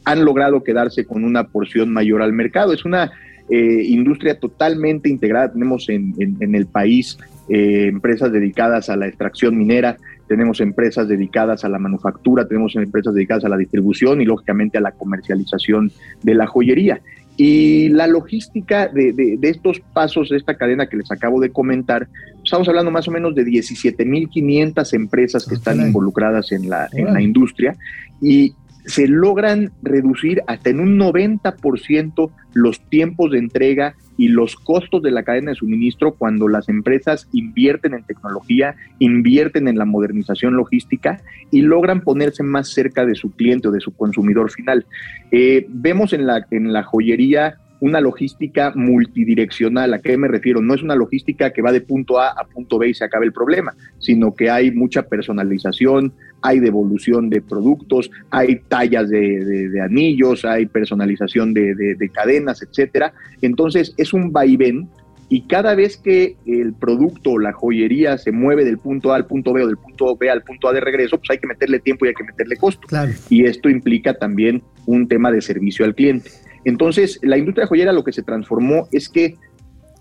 [0.03, 2.73] han logrado quedarse con una porción mayor al mercado.
[2.73, 3.11] Es una
[3.49, 5.51] eh, industria totalmente integrada.
[5.53, 7.17] Tenemos en, en- el país
[7.49, 9.97] eh, empresas dedicadas a la extracción minera,
[10.27, 14.81] tenemos empresas dedicadas a la manufactura, tenemos empresas dedicadas a la distribución y lógicamente a
[14.81, 15.91] la comercialización
[16.23, 17.01] de la joyería.
[17.37, 21.51] Y la logística de, de- de estos pasos de esta cadena que les acabo de
[21.51, 22.07] comentar,
[22.43, 27.21] estamos hablando más o menos de 17.500 empresas que están involucradas en la, en la
[27.21, 27.75] industria.
[28.21, 28.53] Y
[28.85, 35.09] se logran reducir hasta en un 90% los tiempos de entrega y los costos de
[35.09, 41.23] la cadena de suministro cuando las empresas invierten en tecnología, invierten en la modernización logística
[41.49, 44.85] y logran ponerse más cerca de su cliente o de su consumidor final.
[45.31, 49.93] Eh, vemos en la, en la joyería una logística multidireccional.
[49.93, 50.61] ¿A qué me refiero?
[50.61, 53.25] No es una logística que va de punto A a punto B y se acaba
[53.25, 59.69] el problema, sino que hay mucha personalización, hay devolución de productos, hay tallas de, de-
[59.69, 63.13] de anillos, hay personalización de, de- de cadenas, etcétera.
[63.41, 64.87] Entonces es un vaivén
[65.29, 69.25] y cada vez que el producto o la joyería se mueve del punto A al
[69.25, 71.79] punto B o del punto B al punto A de regreso, pues hay que meterle
[71.79, 73.11] tiempo y hay que meterle costo Claro.
[73.29, 76.29] y esto implica también un tema de servicio al cliente.
[76.65, 79.35] Entonces, la industria joyera lo que se transformó es que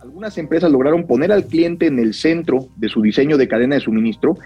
[0.01, 3.83] algunas empresas lograron poner al cliente en el centro de su diseño de cadena de
[3.83, 4.37] suministro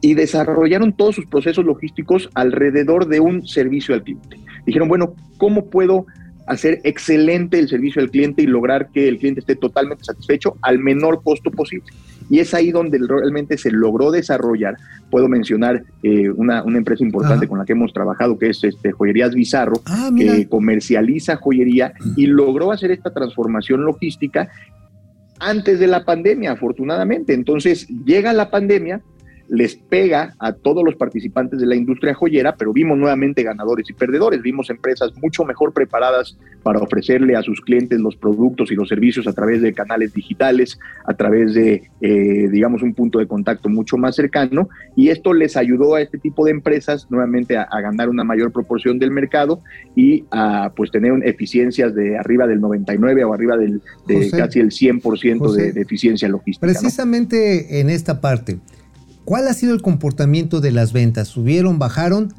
[0.00, 4.38] y desarrollaron todos sus procesos logísticos alrededor de un servicio al cliente.
[4.66, 6.06] Dijeron, bueno, ¿cómo puedo
[6.46, 10.78] hacer excelente el servicio al cliente y lograr que el cliente esté totalmente satisfecho al
[10.78, 11.86] menor costo posible?
[12.28, 14.76] Y es ahí donde realmente se logró desarrollar.
[15.10, 17.48] Puedo mencionar eh, una, una empresa importante Ajá.
[17.48, 22.26] con la que hemos trabajado, que es este, Joyerías Bizarro, Ah, que comercializa joyería y
[22.26, 24.48] logró hacer esta transformación logística
[25.38, 27.34] antes de la pandemia, afortunadamente.
[27.34, 29.02] Entonces llega la pandemia,
[29.48, 33.92] les pega a todos los participantes de la industria joyera, pero vimos nuevamente ganadores y
[33.92, 34.42] perdedores.
[34.42, 39.26] Vimos empresas mucho mejor preparadas para ofrecerle a sus clientes los productos y los servicios
[39.26, 43.96] a través de canales digitales, a través de, eh, digamos, un punto de contacto mucho
[43.96, 44.68] más cercano.
[44.96, 48.52] Y esto les ayudó a este tipo de empresas nuevamente a, a ganar una mayor
[48.52, 49.60] proporción del mercado
[49.94, 54.60] y a pues tener eficiencias de arriba del 99 o arriba del, de José, casi
[54.60, 56.66] el 100% José, de, de eficiencia logística.
[56.66, 56.72] ¿no?
[56.72, 58.58] Precisamente en esta parte,
[59.26, 61.28] ¿cuál ha sido el comportamiento de las ventas?
[61.28, 62.32] ¿Subieron, bajaron?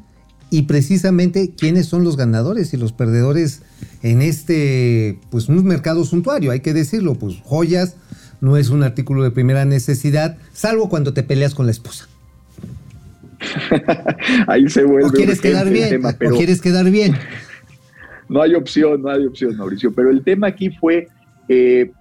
[0.50, 3.62] Y precisamente, ¿quiénes son los ganadores y los perdedores
[4.02, 6.50] en este, pues, un mercado suntuario?
[6.50, 7.94] Hay que decirlo, pues, joyas
[8.40, 12.08] no es un artículo de primera necesidad, salvo cuando te peleas con la esposa.
[14.46, 17.14] Ahí se vuelve O quieres quedar bien, tema, pero o quieres quedar bien.
[18.28, 19.92] no hay opción, no hay opción, Mauricio.
[19.92, 21.08] Pero el tema aquí fue
[21.48, 21.92] eh,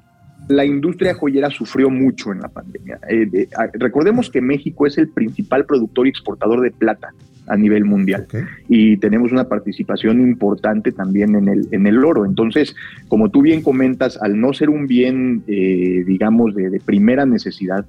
[0.50, 3.00] la industria joyera sufrió mucho en la pandemia.
[3.10, 7.10] Eh, de- a- recordemos que México es el principal productor y exportador de plata
[7.48, 8.28] a nivel mundial.
[8.68, 12.26] Y tenemos una participación importante también en el, en el oro.
[12.26, 12.76] Entonces,
[13.08, 17.86] como tú bien comentas, al no ser un bien, eh, digamos, de, de primera necesidad,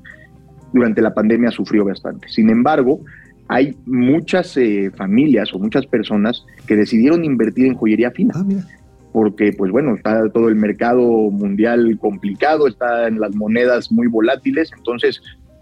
[0.72, 2.28] durante la pandemia sufrió bastante.
[2.28, 3.00] Sin embargo,
[3.48, 8.44] hay muchas eh, familias o muchas personas que decidieron invertir en joyería fina Ah.
[9.12, 15.20] Porque pues bueno, está todo el mercado mundial complicado, están las monedas muy volátiles, entonces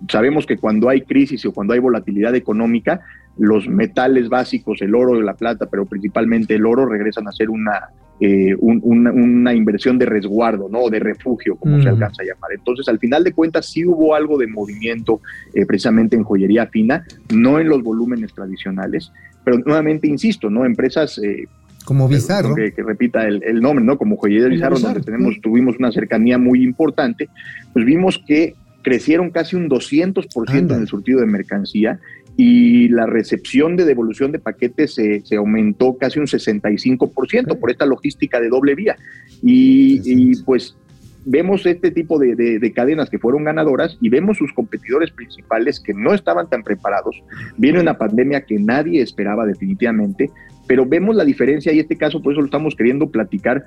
[0.09, 3.01] sabemos que cuando hay crisis o cuando hay volatilidad económica,
[3.39, 7.51] los metales básicos, el oro y la plata, pero principalmente el oro, regresan a ser
[7.51, 10.81] una, eh, un- una, una inversión de resguardo, ¿no?
[10.81, 11.83] O de refugio, como Mm.
[11.83, 12.51] se alcanza a llamar.
[12.55, 15.21] Entonces, al final de cuentas, sí hubo algo de movimiento
[15.55, 19.13] eh, precisamente en joyería fina, no en los volúmenes tradicionales,
[19.45, 20.65] pero nuevamente insisto, ¿no?
[20.65, 21.45] Empresas eh,
[21.87, 22.55] Como bizarro.
[22.55, 23.97] que, que repita el, el nombre, ¿no?
[23.97, 27.29] Como Joyería Bizarro, Bizarro, donde tenemos, tuvimos una cercanía muy importante,
[27.73, 30.83] pues vimos que crecieron casi un 200% en Ándale.
[30.83, 31.99] el surtido de mercancía
[32.37, 37.59] y la recepción de devolución de paquetes se, se aumentó casi un 65% Ok.
[37.59, 38.97] por esta logística de doble vía.
[39.43, 40.77] Y, pues
[41.25, 45.81] vemos este tipo de, de- de cadenas que fueron ganadoras y vemos sus competidores principales
[45.81, 47.21] que no estaban tan preparados.
[47.57, 50.31] Viene una pandemia que nadie esperaba definitivamente,
[50.67, 53.65] pero vemos la diferencia y este caso, por eso lo estamos queriendo platicar.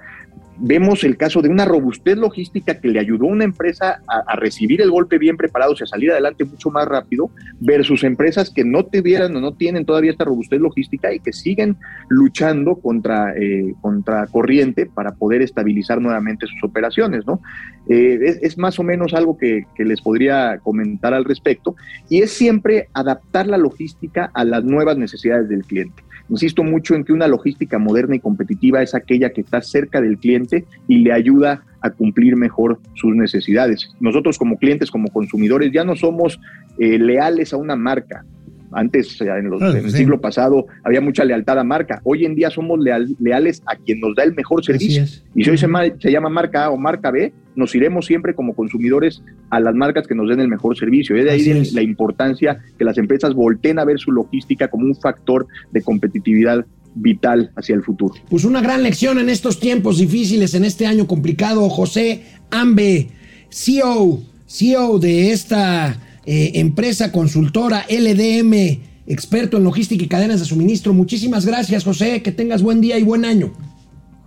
[0.61, 4.81] Vemos el caso de una robustez logística que le ayudó a una empresa a, recibir
[4.81, 7.29] el golpe bien preparados y a salir adelante mucho más rápido,
[7.61, 11.77] versus empresas que no tuvieran o no tienen todavía esta robustez logística y que siguen
[12.09, 17.39] luchando contra, eh, contra corriente para poder estabilizar nuevamente sus operaciones, ¿no?
[17.87, 21.75] Eh, es, más o menos algo que les podría comentar al respecto
[22.09, 26.03] y es siempre adaptar la logística a las nuevas necesidades del cliente.
[26.29, 30.17] Insisto mucho en que una logística moderna y competitiva es aquella que está cerca del
[30.17, 33.89] cliente y le ayuda a cumplir mejor sus necesidades.
[33.99, 36.39] Nosotros como clientes, como consumidores, ya no somos
[36.77, 38.25] eh, leales a una marca.
[38.71, 39.97] Antes, en, los- Claro, en el sí.
[39.97, 42.01] siglo pasado, había mucha lealtad a marca.
[42.03, 45.03] Hoy en día somos leal- leales a quien nos da el mejor servicio.
[45.35, 48.33] Y si hoy se, ma- se llama marca A o marca B, nos iremos siempre
[48.35, 51.17] como consumidores a las marcas que nos den el mejor servicio.
[51.17, 54.95] Y de ahí la importancia que las empresas volteen a ver su logística como un
[54.95, 56.65] factor de competitividad
[56.95, 58.13] vital hacia el futuro.
[58.29, 61.69] Pues una gran lección en estos tiempos difíciles, en este año complicado.
[61.69, 63.09] José Ambe,
[63.49, 65.95] CEO, CEO de esta
[66.25, 70.93] eh, empresa consultora LDM, experto en logística y cadenas de suministro.
[70.93, 72.21] Muchísimas gracias, José.
[72.21, 73.53] Que tengas buen día y buen año.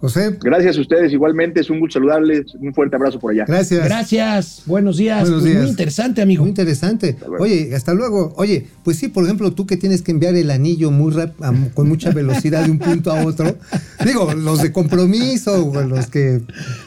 [0.03, 3.45] José, Gracias a ustedes igualmente, es un gusto saludarles, un fuerte abrazo por allá.
[3.47, 3.85] gracias.
[3.85, 4.63] Gracias.
[4.67, 5.21] Buenos días.
[5.23, 5.63] Buenos Pues días.
[5.63, 6.43] Muy interesante, amigo.
[6.43, 7.17] Muy interesante.
[7.39, 8.35] Oye, hasta luego.
[8.37, 11.37] Oye, pues sí, por ejemplo, tú que tienes que enviar el anillo muy rap-
[11.73, 13.57] con mucha velocidad de un punto a otro.
[14.05, 16.41] Digo, los de compromiso, o los que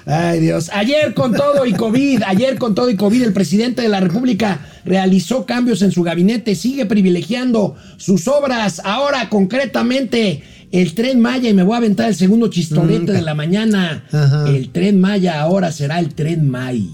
[0.06, 0.70] Ay, Dios.
[0.74, 4.60] Ayer con todo y COVID, ayer con todo y COVID, el presidente de la República
[4.84, 8.82] realizó cambios en su gabinete, sigue privilegiando sus obras.
[8.84, 10.44] Ahora, concretamente,
[10.82, 14.06] el tren Maya, y me voy a aventar el segundo chistorete de la mañana.
[14.12, 14.50] Ajá.
[14.50, 16.90] El tren Maya ahora será el tren May.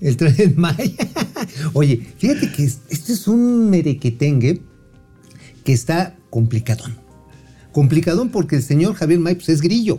[0.00, 0.92] El tren Maya.
[1.72, 4.60] Oye, fíjate que es- este es un merequetengue
[5.64, 6.96] que está complicadón.
[7.72, 9.98] Complicadón porque el señor Javier May pues, es grillo.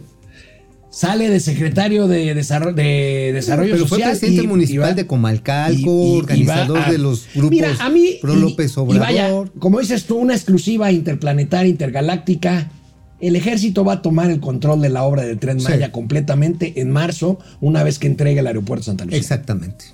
[0.91, 4.11] Sale de secretario de Desarrollo, de desarrollo Pero fue Social.
[4.11, 7.89] presidente y- municipal y va- de Comalcalco, y- organizador a- de los grupos Mira, a
[7.89, 9.05] mí, Pro López Obrador.
[9.05, 9.29] vaya,
[9.59, 12.71] como dices tú, una exclusiva interplanetaria, intergaláctica.
[13.19, 15.67] El ejército va a tomar el control de la obra del Tren Sí.
[15.69, 19.17] Maya completamente en marzo, una vez que entregue el aeropuerto Santa Lucía.
[19.19, 19.85] Exactamente.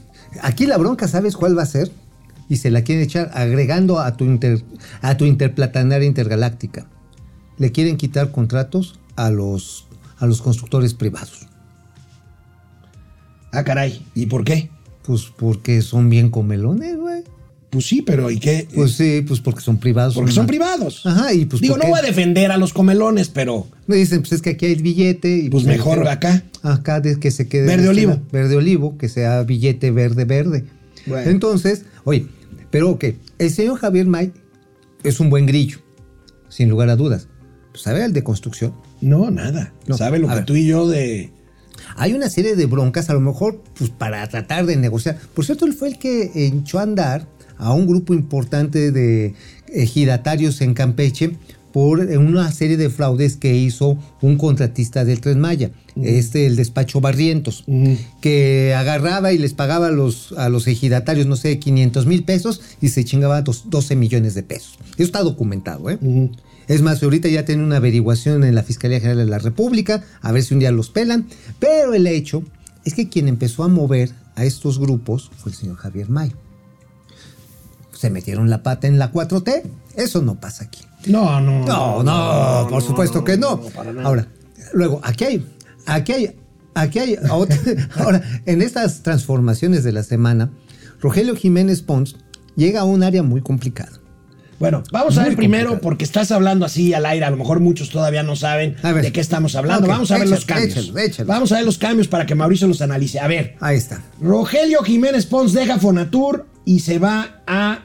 [0.42, 1.92] Aquí la bronca, ¿sabes cuál va a ser?
[2.50, 4.64] Y se la quieren echar agregando a tu, inter-
[5.02, 6.88] a tu interplatanaria intergaláctica.
[7.58, 9.86] Le quieren quitar contratos a los,
[10.18, 11.48] a los constructores privados.
[13.54, 14.06] Ah, caray.
[14.16, 14.70] ¿Y por qué?
[15.04, 17.24] Pues porque son bien comelones, güey.
[17.72, 18.68] Pues sí, pero ¿y qué?
[18.76, 20.14] Pues sí, pues porque son privados.
[20.14, 21.06] Porque son privados.
[21.06, 24.20] Ajá, y pues Digo, ¿por no voy a defender a los comelones, pero Me dicen,
[24.20, 25.38] pues es que aquí hay billete.
[25.38, 26.44] Y pues mejor acá.
[26.64, 27.66] Acá de que se quede.
[27.66, 28.20] Verde olivo.
[28.30, 30.66] Verde olivo, que sea billete verde verde.
[31.06, 31.32] Bueno.
[31.32, 32.28] Entonces, oye,
[32.72, 33.06] pero ok,
[33.40, 34.34] el señor Javier May
[35.04, 35.80] es un buen grillo,
[36.50, 37.28] sin lugar a dudas.
[37.72, 38.74] Pues sabe el de construcción.
[39.00, 39.74] No, nada.
[39.88, 40.46] No, ¿Sabe lo a que ver.
[40.46, 41.32] tú y yo de...
[41.96, 45.18] Hay una serie de broncas, a lo mejor, pues para tratar de negociar.
[45.34, 47.28] Por cierto, él fue el que echó a andar
[47.62, 49.34] a un grupo importante de
[49.74, 51.38] ejidatarios en Campeche
[51.72, 57.00] por una serie de fraudes que hizo un contratista del Tren Maya, este, el despacho
[57.00, 57.64] Barrientos,
[58.20, 62.60] que agarraba y les pagaba a los, a los ejidatarios, no sé, 500 mil pesos
[62.82, 64.78] y se chingaba dos- 12 millones de pesos.
[64.96, 65.98] Eso está documentado, ¿eh?
[66.68, 70.32] Es más, ahorita ya tiene una averiguación en la Fiscalía General de la República, a
[70.34, 71.28] ver si un día los pelan,
[71.60, 72.44] pero el hecho
[72.84, 76.34] es que quien empezó a mover a estos grupos fue el señor Javier May.
[78.02, 79.62] Se metieron la pata en la 4T.
[79.96, 80.82] Eso no pasa aquí.
[81.06, 81.64] No, no.
[81.66, 83.62] No, no, por supuesto que no.
[83.62, 84.08] para nada.
[84.08, 84.28] Ahora,
[84.74, 85.46] luego, aquí hay,
[85.86, 86.36] aquí hay,
[86.74, 87.58] aquí hay, otra-
[87.98, 90.50] ahora, en estas transformaciones de la semana,
[91.00, 92.16] Rogelio Jiménez Pons
[92.56, 93.92] llega a un área muy complicada.
[94.60, 95.82] Bueno, vamos a ver primero, complicado.
[95.82, 99.20] porque estás hablando así al aire, a lo mejor muchos todavía no saben de qué
[99.20, 99.86] estamos hablando.
[99.88, 100.78] Ok, vamos a ver los cambios.
[100.78, 101.28] échalo, échalo.
[101.28, 103.20] Vamos a ver los cambios para que Mauricio los analice.
[103.20, 104.02] A ver, Ahí está.
[104.22, 107.80] Rogelio Jiménez Pons deja Fonatur y se va a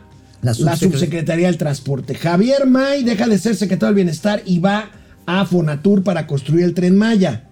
[0.55, 2.15] La la, subsecre- subsecretaría del Transporte.
[2.15, 4.91] Javier May deja de ser secretario del Bienestar y va
[5.27, 7.43] a Fonatur para construir el tren Maya.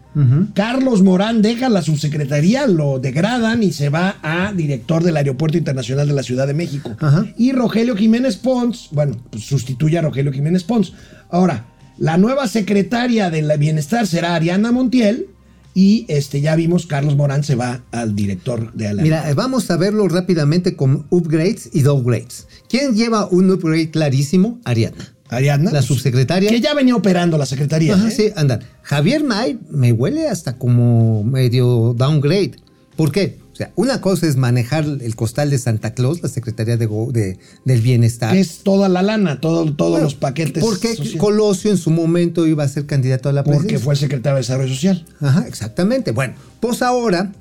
[0.55, 6.07] Carlos Morán deja la subsecretaría, lo degradan y se va a director del Aeropuerto Internacional
[6.07, 6.97] de la Ciudad de México.
[7.37, 10.93] Y Rogelio Jiménez Pons, bueno, pues sustituye a Rogelio Jiménez Pons.
[11.31, 11.65] Ahora,
[11.99, 15.27] la nueva secretaria del Bienestar será Ariana Montiel
[15.75, 19.77] y este ya vimos Carlos Morán se va al director de la Mira, vamos a
[19.77, 22.47] verlo rápidamente con upgrades y downgrades.
[22.69, 24.61] ¿Quién lleva un upgrade clarísimo?
[24.65, 25.15] Ariadna.
[25.29, 26.51] Ariadna, La pues, subsecretaria.
[26.51, 27.95] que ya venía operando la secretaría.
[27.95, 28.11] Ajá, ¿eh?
[28.11, 28.61] sí, andan.
[28.83, 32.53] Javier May me huele hasta como medio downgrade.
[32.97, 33.39] ¿Por qué?
[33.55, 37.81] O sea, una cosa es manejar el costal de Santa Claus, la Secretaría de, del
[37.81, 38.37] Bienestar.
[38.37, 40.61] Es toda la lana, todo, todos Bueno, los paquetes.
[40.61, 41.21] Porque sociales.
[41.21, 43.85] Colosio en su momento iba a ser candidato a la Porque presidencia.
[43.85, 45.07] fue secretario de Desarrollo Social.
[45.21, 46.11] Ajá, exactamente.
[46.11, 47.33] Bueno, pues ahora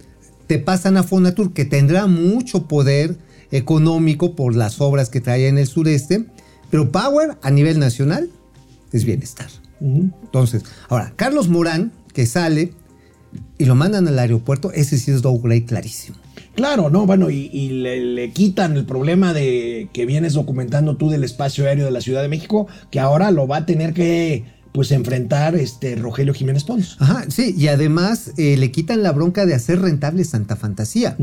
[0.46, 3.18] te pasan a Fonatur, que tendrá mucho poder
[3.50, 6.26] económico por las obras que trae en el sureste,
[6.70, 8.30] pero Power a nivel nacional
[8.92, 9.48] es bienestar.
[9.82, 12.74] Entonces, ahora, Carlos Morán, que sale
[13.64, 16.18] y lo mandan al aeropuerto, ese sí es downgrade clarísimo.
[16.54, 21.10] Claro, no, bueno, y, y le, le quitan el problema de que vienes documentando tú
[21.10, 24.44] del espacio aéreo de la Ciudad de México, que ahora lo va a tener que
[24.74, 26.98] pues enfrentar este Rogelio Jiménez Pons.
[27.00, 31.16] Ajá, sí, y además eh, le quitan la bronca de hacer rentable Santa Fantasía.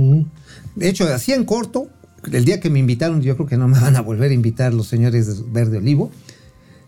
[0.76, 1.88] De hecho, así en corto,
[2.32, 4.72] el día que me invitaron, yo creo que no me van a volver a invitar
[4.72, 6.10] los señores de Verde Olivo,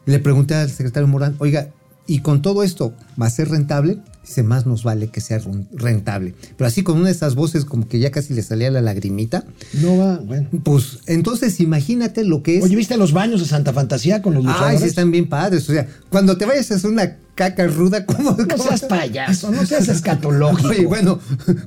[0.07, 1.68] le pregunté al secretario Morán, oiga,
[2.07, 3.98] ¿y con todo esto va a ser rentable?
[4.25, 5.41] Dice, más nos vale que sea
[5.75, 6.35] rentable.
[6.57, 9.45] Pero así con una de esas voces como que ya casi le salía la lagrimita,
[9.75, 10.49] No va, bueno.
[10.62, 12.64] pues entonces imagínate lo que es...
[12.64, 14.81] Oye, ¿viste los baños de Santa Fantasía con los Ay, luchadores?
[14.81, 15.68] sí están bien padres.
[15.68, 18.33] O sea, cuando te vayas a hacer una caca ruda, ¿cómo?
[18.33, 20.68] No cómo- seas payaso, no seas escatológico.
[20.68, 21.18] Oye, bueno,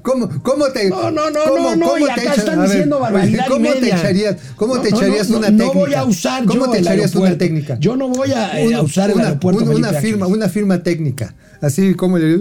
[0.02, 0.90] ¿cómo, cómo te.
[0.90, 3.74] No, no, no, cómo- no, no, y te acá echas- están ver, diciendo barbaridad ¿Cómo
[3.74, 5.80] te echarías, cómo No, te no, echarías no, una no técnica?
[5.80, 7.78] voy a usar ¿Cómo yo te el echarías una técnica?
[7.80, 10.84] Yo no voy a, eh, a usar el una- aeropuerto Una, una firma, una firma
[10.84, 11.36] técnica.
[11.62, 12.38] Así como le.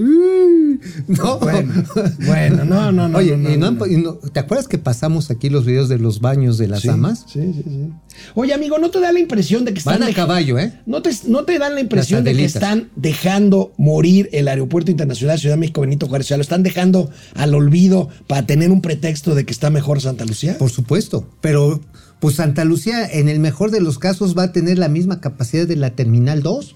[1.06, 1.38] No.
[1.38, 1.72] Bueno,
[2.26, 3.86] bueno, no, no, no, Oye, no, y no, no han- no.
[3.86, 6.88] y no- ¿te acuerdas que pasamos aquí los videos de los baños de las Sí,
[6.88, 7.24] damas?
[7.32, 7.92] Sí, sí, sí.
[8.34, 10.80] Oye, amigo, ¿no te da la impresión de que están Van a dej- caballo, ¿eh?
[10.86, 15.38] ¿No te, ¿No te dan la impresión de que están dejando morir el Aeropuerto Internacional
[15.38, 16.26] Ciudad de México Benito Juárez?
[16.26, 20.00] O sea, lo están dejando al olvido para tener un pretexto de que está mejor
[20.00, 20.58] Santa Lucía.
[20.58, 21.80] Por supuesto, pero
[22.18, 25.66] pues Santa Lucía en el mejor de los casos va a tener la misma capacidad
[25.66, 26.74] de la Terminal 2.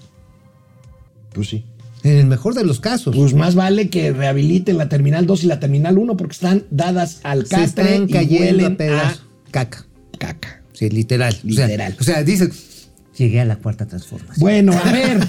[1.33, 1.65] Pues sí.
[2.03, 3.15] En el mejor de los casos.
[3.15, 7.19] Pues más vale que rehabiliten la Terminal 2 y la Terminal 1 porque están dadas
[7.23, 9.25] al se están y cayendo a huelen a pedazos.
[9.51, 9.85] Caca.
[10.17, 10.63] caca.
[10.71, 11.33] Sí, literal.
[11.33, 11.97] O sea, Literal.
[11.99, 12.49] O sea, dices,
[13.19, 14.39] llegué a la cuarta transformación.
[14.39, 15.19] Bueno, a ver,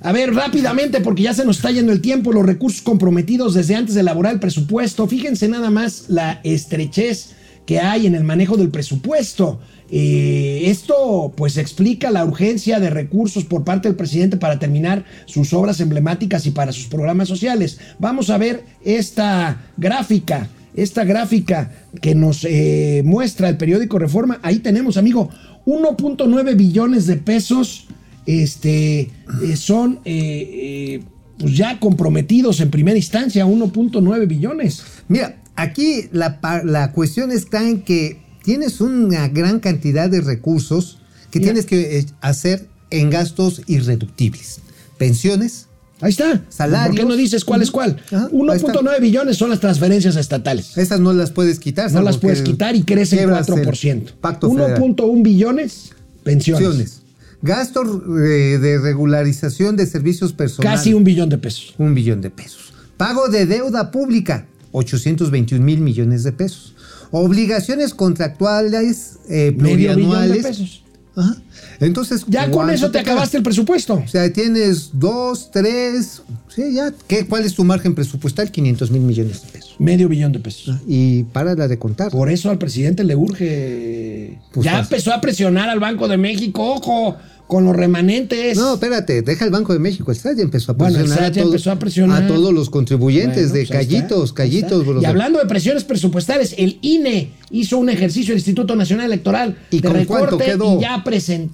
[0.00, 3.76] a ver, rápidamente, porque ya se nos está yendo el tiempo, los recursos comprometidos desde
[3.76, 5.06] antes de elaborar el presupuesto.
[5.06, 7.34] Fíjense nada más la estrechez
[7.66, 9.60] que hay en el manejo del presupuesto.
[9.90, 15.52] Eh, esto pues explica la urgencia de recursos por parte del presidente para terminar sus
[15.52, 17.78] obras emblemáticas y para sus programas sociales.
[17.98, 24.40] Vamos a ver esta gráfica, esta gráfica que nos eh, muestra el periódico Reforma.
[24.42, 25.30] Ahí tenemos, amigo,
[25.68, 27.88] 1.9 billones de pesos
[28.24, 29.10] este,
[29.42, 31.02] eh, son eh, eh,
[31.38, 34.82] pues ya comprometidos en primera instancia, 1.9 billones.
[35.08, 41.00] Mira, aquí la, la cuestión está en que tienes una gran cantidad de recursos
[41.30, 41.52] que Mira.
[41.52, 44.60] tienes que hacer en gastos irreductibles.
[44.96, 45.67] Pensiones,
[46.00, 46.42] Ahí está.
[46.48, 46.88] Salarios.
[46.88, 48.00] ¿Por qué no dices cuál es cuál?
[48.06, 50.76] Ajá, ahí 1.9 billones son las transferencias estatales.
[50.78, 51.90] esas no las puedes quitar.
[51.92, 54.12] No las puedes quitar y crecen quiebras el 4%.
[54.20, 54.80] Pacto federal.
[54.80, 55.90] 1.1 billones,
[56.22, 56.64] pensiones.
[56.68, 57.02] Pensiones.
[57.40, 60.78] Gastos eh, de regularización de servicios personales.
[60.78, 61.74] Casi un billón de pesos.
[61.78, 62.72] un billón de pesos.
[62.96, 66.74] Pago de deuda pública, 821 mil millones de pesos.
[67.10, 70.46] Obligaciones contractuales eh, Medio billón de plurianuales.
[70.46, 70.82] pesos.
[71.16, 71.36] Ajá.
[71.80, 74.02] Entonces, Ya con ¿cuánto eso te acabaste el presupuesto.
[74.04, 76.22] O sea, tienes dos, tres,
[76.54, 76.92] sí, ya.
[77.06, 78.50] ¿Qué, ¿Cuál es tu margen presupuestal?
[78.50, 79.76] 500 mil millones de pesos.
[79.78, 80.76] Medio billón de pesos.
[80.88, 82.10] Y para la de contar.
[82.10, 83.14] Por eso al presidente le
[83.62, 84.38] urge.
[84.52, 84.82] Pues ya pasa.
[84.84, 88.58] empezó a presionar al Banco de México, ojo, con los remanentes.
[88.58, 90.10] No, espérate, deja el Banco de México.
[90.10, 92.22] El SAT ya empezó a Bueno, el presionar, SAT ya a, todos- empezó a presionar.
[92.24, 94.86] a todos los contribuyentes Bueno, de pues callitos, está, callitos.
[94.86, 95.00] está.
[95.00, 99.80] Y hablando de presiones presupuestarias, el INE hizo un ejercicio, el Instituto Nacional Electoral, ¿Y
[99.80, 100.76] de con cuánto recorte quedó?
[100.76, 101.47] y ya presentó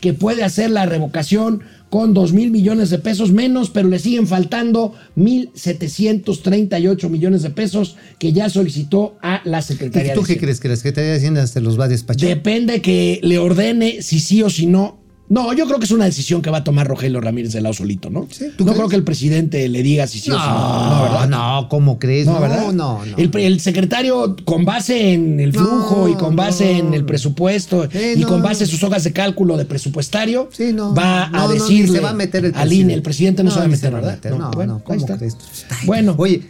[0.00, 4.26] que puede hacer la revocación con 2 mil millones de pesos menos, pero le siguen
[4.26, 10.32] faltando 1.738 millones de pesos que ya solicitó a la Secretaría ¿Y tú de qué
[10.32, 10.40] Hacienda.
[10.46, 10.60] crees?
[10.60, 12.28] ¿Que la Secretaría de Hacienda se los va a despachar?
[12.28, 15.01] Depende que le ordene si sí o si no.
[15.28, 17.72] No, yo creo que es una decisión que va a tomar Rogelio Ramírez de Lao
[17.72, 18.28] solito, ¿no?
[18.30, 21.26] Sí, no ¿tú creo que el presidente le diga si sí o si no.
[21.26, 22.26] No, no, ¿cómo crees?
[22.26, 22.72] No, No, ¿verdad?
[22.72, 23.16] no, no.
[23.16, 26.88] El, secretario, con base en el flujo No, y con base no.
[26.88, 28.28] en el presupuesto Eh, y no.
[28.28, 30.94] con base en sus hojas de cálculo de presupuestario, Sí, no.
[30.94, 32.92] va a decirle se va a meter el al INE.
[32.92, 33.42] El presidente.
[33.42, 34.14] no, No, se va a meter, se va a ¿verdad?
[34.16, 34.32] meter.
[34.36, 35.16] No, bueno, ¿cómo está.
[35.16, 35.36] crees?
[35.70, 36.42] Ay, Bueno, Oye,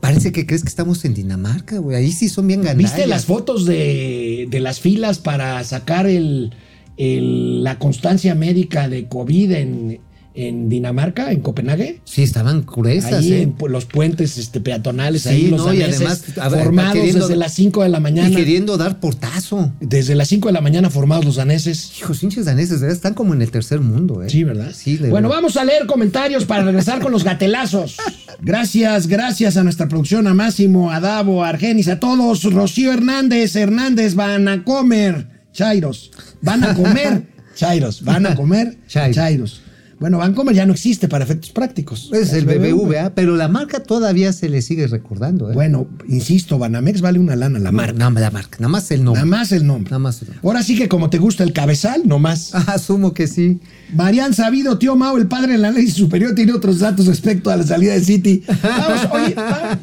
[0.00, 1.96] parece que crees que estamos en Dinamarca, güey.
[1.98, 2.94] Ahí sí son bien gandallas.
[2.96, 6.52] ¿viste las fotos de, de las filas para sacar el,
[6.96, 10.00] el- la constancia médica de COVID en,
[10.34, 12.00] en Dinamarca, en Copenhague?
[12.04, 13.42] Sí, estaban gruesas, Ahí ¿eh?
[13.42, 17.52] en los puentes este, peatonales, Sí, ahí los no, y además, ver, formados desde las
[17.52, 18.30] 5 de la mañana.
[18.30, 19.72] Y queriendo dar portazo.
[19.80, 21.92] Desde las 5 de la mañana formados los daneses.
[21.98, 24.30] Hijos, hinches daneses, verdad, están como en el tercer mundo, ¿eh?
[24.30, 24.72] Sí, ¿verdad?
[24.74, 25.42] Sí, de bueno, verdad.
[25.42, 27.96] vamos a leer comentarios para regresar con los gatelazos.
[28.40, 32.42] Gracias, gracias a nuestra producción, a Máximo, a Davo, a Argenis, a todos.
[32.44, 36.10] Rocío Hernández, Hernández, van a comer chairos.
[36.40, 37.22] Van a comer
[37.54, 38.00] chairos.
[38.02, 39.60] Van a comer Chairos.
[40.02, 42.10] Bueno, Vancomer ya no existe para efectos prácticos.
[42.12, 45.54] Es el BBVA, pero la marca todavía se le sigue recordando, ¿eh?
[45.54, 47.92] Bueno, insisto, Banamex vale una lana la marca.
[47.92, 49.22] Nada más la marca, nada más el nombre.
[49.24, 49.90] Nada más el nombre.
[49.90, 50.40] Nada más el nombre.
[50.44, 52.50] Ahora sí que como te gusta el cabezal, no más.
[52.66, 53.60] Ah, asumo que sí.
[53.94, 57.62] Marian Sabido, tío Mao, el padre del análisis superior, tiene otros datos respecto a la
[57.64, 58.42] salida de City.
[58.62, 59.78] Vamos, oye, va-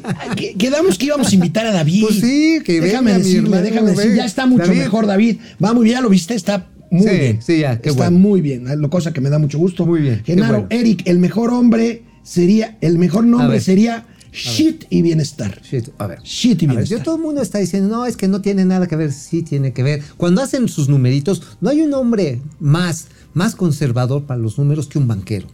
[0.58, 2.02] quedamos que íbamos a invitar a David.
[2.02, 4.78] Pues sí, que Déjame venga, decirle, hermano, déjame decir, ya está mucho David.
[4.80, 5.36] mejor David.
[5.62, 7.42] Va muy bien, ya lo viste, está muy Sí, bien.
[7.42, 8.18] sí, ya, qué Está bueno.
[8.18, 9.86] muy bien, lo cosa que me da mucho gusto.
[9.86, 10.66] Muy bien, Genaro, bueno.
[10.70, 15.60] Eric, el mejor hombre sería, el mejor nombre sería Shit y Bienestar.
[15.62, 16.20] Shit, a ver.
[16.22, 16.98] Shit y ver, Bienestar.
[16.98, 19.12] yo todo el mundo está diciendo, no, es que no tiene nada que ver.
[19.12, 20.02] Sí tiene que ver.
[20.16, 24.98] Cuando hacen sus numeritos, no hay un hombre más, más conservador para los números que
[24.98, 25.48] un banquero.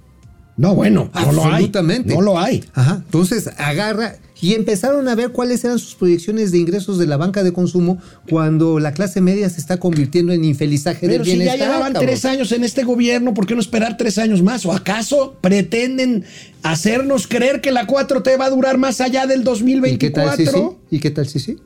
[0.58, 1.48] No, bueno, no lo hay.
[1.50, 2.14] Absolutamente.
[2.14, 2.64] No lo hay.
[2.74, 3.02] Ajá.
[3.04, 7.42] Entonces agarra y empezaron a ver cuáles eran sus proyecciones de ingresos de la banca
[7.42, 11.36] de consumo cuando la clase media se está convirtiendo en infelizaje Pero del si ya
[11.36, 11.58] bienestar.
[11.68, 12.06] llevaban cabrón.
[12.10, 14.66] tres años en este gobierno, ¿por qué no esperar tres años más?
[14.66, 16.24] ¿O acaso pretenden
[16.62, 20.36] hacernos creer que la 4T va a durar más allá del ¿Y qué tal 2024?
[20.36, 20.76] si sí?
[20.90, 21.56] ¿Y qué tal si sí?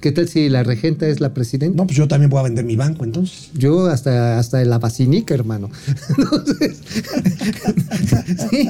[0.00, 1.76] ¿Qué tal si la regenta es la presidenta?
[1.76, 3.50] No, pues yo también voy a vender mi banco entonces.
[3.54, 5.68] Yo hasta, hasta la vacinica, hermano.
[6.18, 6.78] Entonces,
[8.50, 8.68] sí.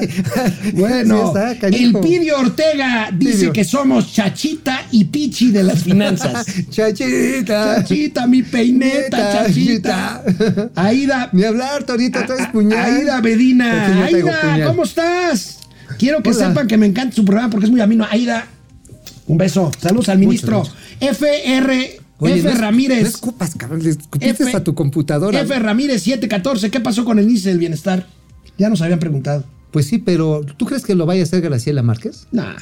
[0.74, 1.92] Bueno, Sí está, el.
[2.00, 3.52] Pidio Ortega dice Pidio.
[3.52, 6.46] que somos Chachita y Pichi de las finanzas.
[6.70, 7.76] Chachita.
[7.76, 10.22] Chachita, mi peineta, Chachita.
[10.24, 10.70] Chachita.
[10.74, 12.78] Aida, Ni hablar, Torito, traes puñal.
[12.84, 14.66] Aida traigo Aida.
[14.66, 15.58] ¿cómo estás?
[15.98, 16.48] Quiero que Hola.
[16.48, 18.06] sepan que me encanta su programa porque es muy ameno.
[18.10, 18.46] Aida,
[19.30, 19.70] un beso.
[19.80, 20.62] Saludos al ministro.
[21.00, 22.42] FR, Oye, F.
[22.52, 23.02] no Ramírez.
[23.02, 23.82] No escupas, cabrón.
[23.82, 25.40] Le escupiste F- a tu computadora.
[25.40, 25.58] F.
[25.58, 26.70] Ramírez 714.
[26.70, 28.06] ¿Qué pasó con el índice del bienestar?
[28.58, 29.44] Ya nos habían preguntado.
[29.70, 32.26] Pues sí, pero ¿tú crees que lo vaya a hacer Graciela Márquez?
[32.32, 32.54] Nah,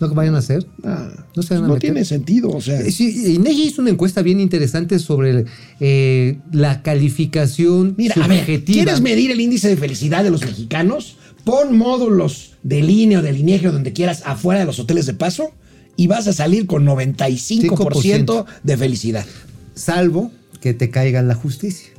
[0.00, 0.64] ¿No que vayan a hacer?
[0.82, 1.08] nah.
[1.36, 1.90] No se van a no meter.
[1.92, 2.50] tiene sentido.
[2.50, 5.44] O sea, Eh, Sí, INEGI hizo una encuesta bien interesante sobre
[5.80, 8.64] eh, la calificación Mira, a ver.
[8.64, 11.16] ¿quieres medir el índice de felicidad de los mexicanos?
[11.44, 15.14] Pon módulos de línea o del INEGI o donde quieras afuera de los hoteles de
[15.14, 15.50] paso
[15.98, 19.26] y vas a salir con 95% de felicidad.
[19.74, 20.30] Salvo
[20.60, 21.90] que te caiga la justicia.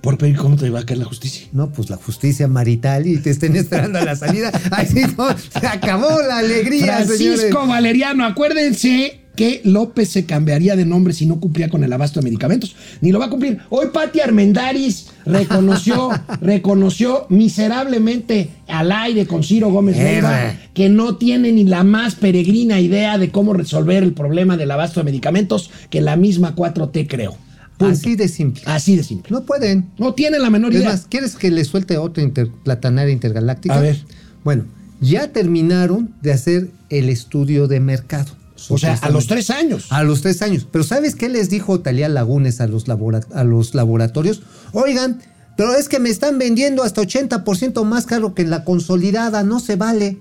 [0.00, 0.34] ¿Por qué?
[0.34, 1.46] ¿Cómo te va a caer la justicia?
[1.52, 4.50] No, pues la justicia marital y te estén esperando a la salida.
[4.72, 7.68] Así no, se acabó la alegría, Francisco señores.
[7.68, 12.24] Valeriano, acuérdense que López se cambiaría de nombre si no cumplía con el abasto de
[12.24, 12.76] medicamentos.
[13.00, 13.58] Ni lo va a cumplir.
[13.68, 16.10] Hoy Pati Armendaris reconoció,
[16.40, 20.58] reconoció miserablemente al aire con Ciro Gómez Leiva Erre.
[20.74, 25.00] que no tiene ni la más peregrina idea de cómo resolver el problema del abasto
[25.00, 27.36] de medicamentos que la misma 4T creó.
[27.76, 27.92] Punto.
[27.92, 28.62] Así de simple.
[28.66, 29.30] Así de simple.
[29.32, 29.86] No pueden.
[29.98, 30.90] No tiene la menor Es idea.
[30.90, 33.74] más, ¿quieres que le suelte otra interplatanaria intergaláctica?
[33.76, 33.98] A ver.
[34.44, 34.64] Bueno,
[35.00, 38.30] ya terminaron de hacer el estudio de mercado.
[38.70, 39.86] O sea, a los tres años.
[39.90, 40.66] A los tres años.
[40.70, 44.42] Pero ¿sabes qué les dijo Talía Lagunes a los, a los laboratorios?
[44.72, 45.20] Oigan,
[45.56, 49.42] pero es que me están vendiendo hasta 80% más caro que en la consolidada.
[49.42, 50.18] No se vale.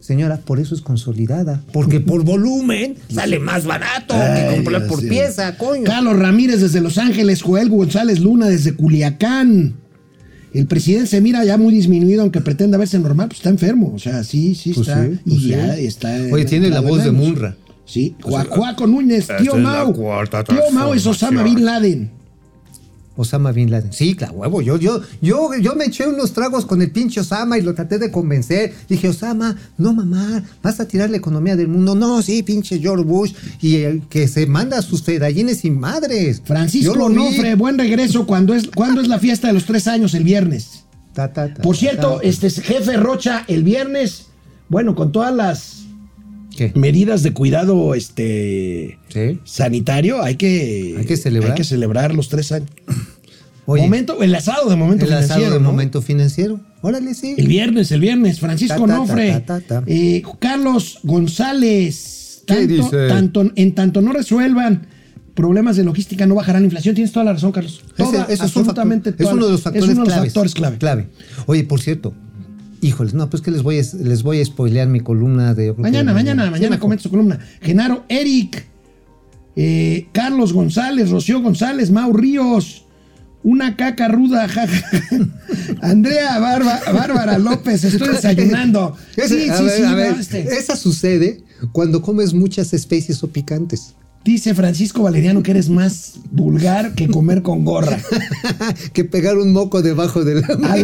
[0.00, 1.60] Señora, por eso es consolidada.
[1.72, 5.84] Porque por volumen sale más barato que comprar por pieza, coño.
[5.84, 9.74] Carlos Ramírez desde Los Ángeles, Joel González Luna desde Culiacán.
[10.54, 13.92] El presidente se mira ya muy disminuido, aunque pretenda verse normal, pues está enfermo.
[13.94, 15.04] O sea, sí, sí Pues está.
[15.04, 15.86] sí, y pues ya sí.
[15.86, 16.16] está.
[16.32, 17.10] Oye, tiene la voz de.
[17.10, 17.56] Munra.
[17.88, 21.42] Sí, Juaco Núñez, tío es cuarta Tío Mau es Osama.
[21.42, 22.10] Bin Laden.
[23.16, 23.92] Osama Bin Laden.
[23.94, 24.60] Sí, claro, huevo.
[24.60, 27.98] Yo, yo, yo, yo me eché unos tragos con el pinche Osama y lo traté
[27.98, 28.74] de convencer.
[28.88, 31.94] Dije, Osama, no mamá, vas a tirar la economía del mundo.
[31.94, 33.32] No, sí, pinche George Bush.
[33.62, 36.42] Y eh, que se manda a sus fedallines sin madres.
[36.44, 37.16] Francisco Yo lo vi.
[37.16, 38.26] Onofre, buen regreso.
[38.26, 40.12] ¿Cuándo es, ¿Cuándo es la fiesta de los tres años?
[40.12, 40.84] El viernes.
[41.14, 42.28] Ta, ta, ta, Por ta, cierto, ta.
[42.28, 44.26] este jefe Rocha, el viernes,
[44.68, 45.87] bueno, con todas las
[46.58, 46.72] ¿Qué?
[46.74, 49.38] medidas de cuidado este Sí.
[49.44, 51.52] sanitario, hay que, Hay que celebrar.
[51.52, 52.68] hay que celebrar los tres años.
[53.66, 55.54] Oye, momento, el asado de momento el asado financiero.
[55.54, 55.70] de ¿no?
[55.70, 56.60] momento financiero.
[56.80, 57.34] Órale, sí.
[57.36, 59.82] El viernes, el viernes, Francisco Ta, ta, ta, Onofre, ta, ta, ta.
[59.86, 63.08] eh, Carlos González, ¿Qué tanto, dice?
[63.08, 64.86] tanto- en tanto no resuelvan
[65.34, 66.94] problemas de logística, no bajará la inflación.
[66.94, 67.82] Tienes toda la razón, Carlos.
[67.96, 70.00] Toda, Ese- ese es un absolutamente factor- es toda- uno de los factores es uno
[70.02, 70.32] de los claves.
[70.32, 71.06] factores clave.
[71.46, 72.14] Oye, por cierto,
[72.80, 75.72] híjoles, no, pues que les voy a, les voy a spoilear mi columna de.
[75.74, 76.78] Mañana, mañana, mañana mejor.
[76.80, 77.38] comenta su columna.
[77.60, 78.64] Genaro, Eric,
[79.56, 82.84] eh, Carlos González, Rocío González, Mau Ríos,
[83.42, 84.84] una caca ruda, jaja.
[85.82, 88.96] Andrea Barba- Bárbara López, estoy desayunando.
[89.16, 90.42] Sí, sí, ver, sí, a no, ver, este.
[90.42, 93.94] Esa sucede cuando comes muchas especies o picantes.
[94.28, 97.98] Dice Francisco Valeriano que eres más vulgar que comer con gorra.
[98.92, 100.74] que pegar un moco debajo de la mesa.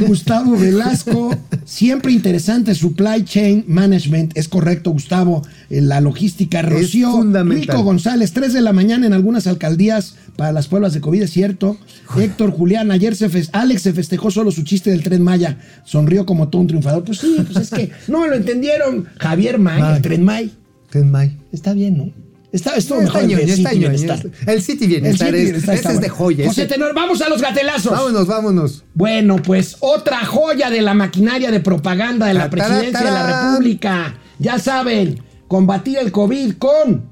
[0.00, 1.32] Gustavo Velasco.
[1.64, 4.36] Siempre interesante supply chain management.
[4.36, 5.46] Es correcto, Gustavo.
[5.70, 6.60] Eh, La logística.
[6.60, 7.22] Rocío.
[7.44, 11.30] Rico González, 3 de la mañana en algunas alcaldías para las pruebas de COVID, es
[11.30, 11.78] cierto.
[12.18, 15.58] Héctor Julián, ayer se Alex se festejó solo su chiste del tren Maya.
[15.84, 17.04] Sonrió como todo un triunfador.
[17.04, 19.06] Pues sí, pues es que no me lo entendieron.
[19.20, 19.94] Javier May, May.
[19.94, 20.50] el tren May.
[20.90, 21.38] ¿Qué es May?
[21.52, 22.25] Está bien, ¿no?
[22.56, 23.90] Está, Está el de ñoño, está City ñoño.
[23.90, 24.30] Bienestar.
[24.46, 26.46] El City El Bienestar City ese está es de joya.
[26.46, 27.92] José ese- Tenor, vamos a los gatelazos.
[27.92, 28.84] Vámonos, vámonos.
[28.94, 33.50] Bueno, pues otra joya de la maquinaria de propaganda de la presidencia de la.
[33.52, 34.18] República.
[34.38, 37.04] Ya saben, combatir el COVID con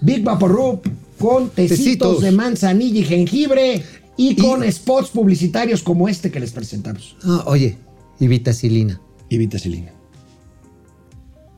[0.00, 0.82] Big Vaporub,
[1.18, 2.20] con tecitos, Tecitos.
[2.22, 3.82] de manzanilla y jengibre
[4.16, 7.16] y, con spots publicitarios como este que les presentamos.
[7.24, 7.76] Ah, oye,
[8.20, 9.00] y vitacilina.
[9.28, 9.92] Y vitacilina.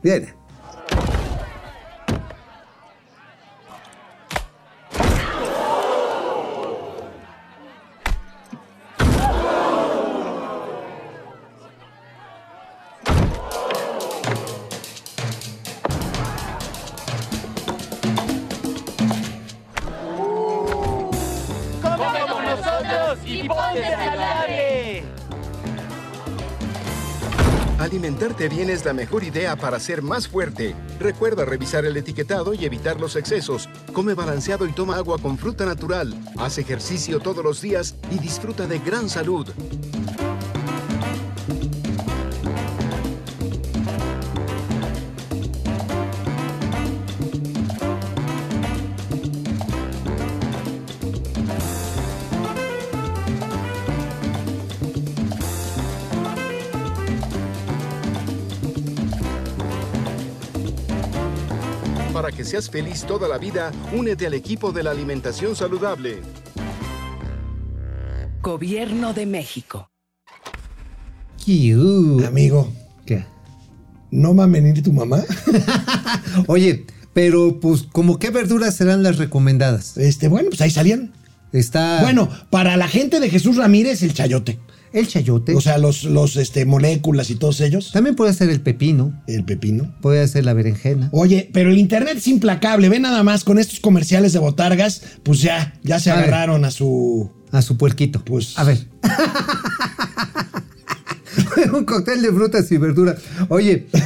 [0.03, 0.27] Bien.
[28.55, 30.75] Alimentarte bien es la mejor idea para ser más fuerte.
[30.99, 33.67] Recuerda revisar el etiquetado y evitar los excesos.
[33.91, 36.15] Come balanceado y toma agua con fruta natural.
[36.37, 39.47] Haz ejercicio todos los días y disfruta de gran salud.
[62.45, 66.21] Que seas feliz toda la vida, únete al equipo de la alimentación saludable.
[68.39, 69.89] Gobierno de México.
[72.23, 72.71] Amigo,
[73.03, 73.25] ¿Qué?
[74.11, 75.23] ¿no va a venir tu mamá?
[76.47, 79.97] Oye, pero pues, ¿como qué verduras serán las recomendadas?
[79.97, 81.13] Este, bueno, pues ahí salían.
[81.51, 84.59] Está Bueno, para la gente de Jesús Ramírez, el chayote.
[84.95, 85.53] El chayote.
[85.55, 87.91] O sea, los, los este, moléculas y todos ellos.
[87.91, 89.93] También puede ser el pepino, El pepino.
[90.01, 91.09] puede ser la berenjena.
[91.11, 92.89] Oye, pero el internet es implacable.
[92.89, 96.25] Ve nada más con estos comerciales de botargas, pues ya, ya se A ver.
[96.25, 97.29] agarraron a su.
[97.51, 98.23] A su puerquito.
[98.25, 98.79] Pues- A ver.
[101.73, 103.17] Un cóctel de frutas y verduras.
[103.49, 103.87] Oye.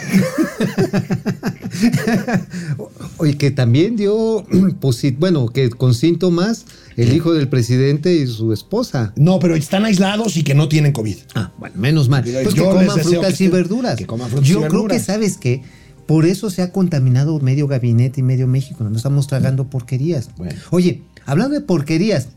[3.18, 4.46] Oye, que también dio,
[5.18, 9.14] bueno, que con síntomas el hijo del presidente y su esposa.
[9.16, 11.16] No, pero están aislados y que no tienen COVID.
[11.36, 12.24] Ah, bueno, menos mal.
[12.24, 13.96] Pues que coman frutas que y verduras.
[13.96, 15.06] que coman frutas Yo y creo que, verduras.
[15.06, 15.62] ¿sabes qué?
[16.06, 18.84] Por eso se ha contaminado medio gabinete y medio México.
[18.84, 20.30] No estamos tragando porquerías.
[20.38, 20.60] Bueno.
[20.72, 22.30] Oye, hablando de porquerías,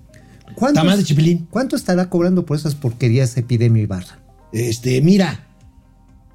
[0.55, 1.49] ¿cuánto, Tamal de chipilín.
[1.51, 4.22] ¿cuánto estará cobrando por esas porquerías Epidemio Ibarra?
[4.53, 5.47] Este, mira,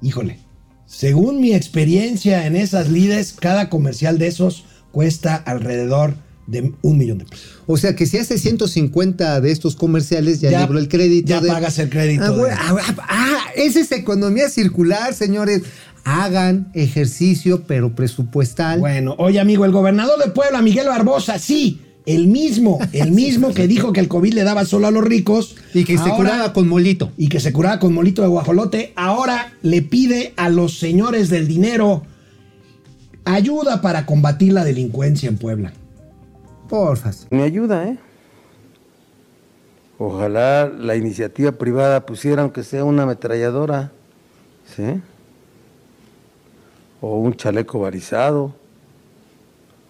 [0.02, 0.38] híjole,
[0.86, 6.14] según mi experiencia en esas lides, cada comercial de esos cuesta alrededor
[6.46, 7.60] de un millón de pesos.
[7.66, 11.28] O sea que si hace 150 de estos comerciales, ya, Ya- libró el crédito.
[11.28, 15.62] ya de- pagas el crédito Ah, de- ah, ah, ah, esa es economía circular, señores.
[16.04, 18.80] Hagan ejercicio, pero presupuestal.
[18.80, 23.68] Bueno, oye amigo, el gobernador de Puebla, Miguel Barbosa, sí, el mismo, el mismo que
[23.68, 25.56] dijo que el COVID le daba solo a los ricos.
[25.74, 27.12] y que se curaba con molito.
[27.16, 31.46] y que se curaba con molito de guajolote, ahora le pide a los señores del
[31.46, 32.02] dinero
[33.26, 35.72] ayuda para combatir la delincuencia en Puebla.
[36.68, 37.26] Porfas.
[37.30, 37.98] Me ayuda, ¿eh?
[39.98, 43.92] Ojalá la iniciativa privada pusiera aunque sea una ametralladora,
[44.74, 45.02] ¿sí?
[47.02, 48.54] O un chaleco barizado,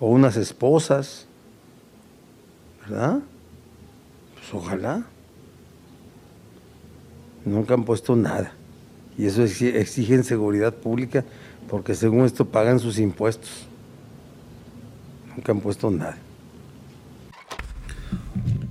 [0.01, 1.28] o unas esposas,
[2.89, 3.19] ¿verdad?
[4.35, 5.05] Pues ojalá.
[7.45, 8.53] Nunca han puesto nada.
[9.17, 11.25] Y eso exi- exigen seguridad pública
[11.69, 13.67] porque según esto pagan sus impuestos.
[15.35, 16.17] Nunca han puesto nada.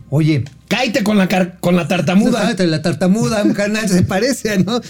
[0.09, 2.51] Oye, Cállate con la, car- con la tartamuda.
[2.53, 2.65] Muda.
[2.65, 4.81] La tartamuda, un canal se parece, ¿no?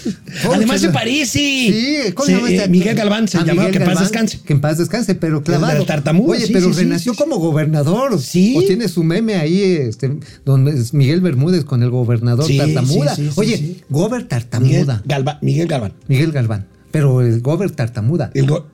[0.52, 1.26] Además se parece.
[1.38, 2.64] Sí, ¿cómo Se- llama este?
[2.64, 4.40] eh, Miguel Galván se Ah, llamaba, Miguel que en paz descanse.
[4.44, 5.78] Que en paz descanse, pero clavado.
[5.78, 8.20] la tartamuda, Oye, sí, pero sí, renació sí, como gobernador.
[8.20, 8.56] Sí.
[8.56, 13.14] O tiene su meme ahí, este, donde es Miguel Bermúdez con el gobernador tartamuda.
[13.14, 15.02] sí, sí, sí, Oye, gober Miguel, tartamuda.
[15.06, 15.92] Galva- Miguel Galván.
[16.08, 16.66] Miguel Galván.
[16.90, 18.30] Pero el gober tartamuda.
[18.34, 18.66] El, go-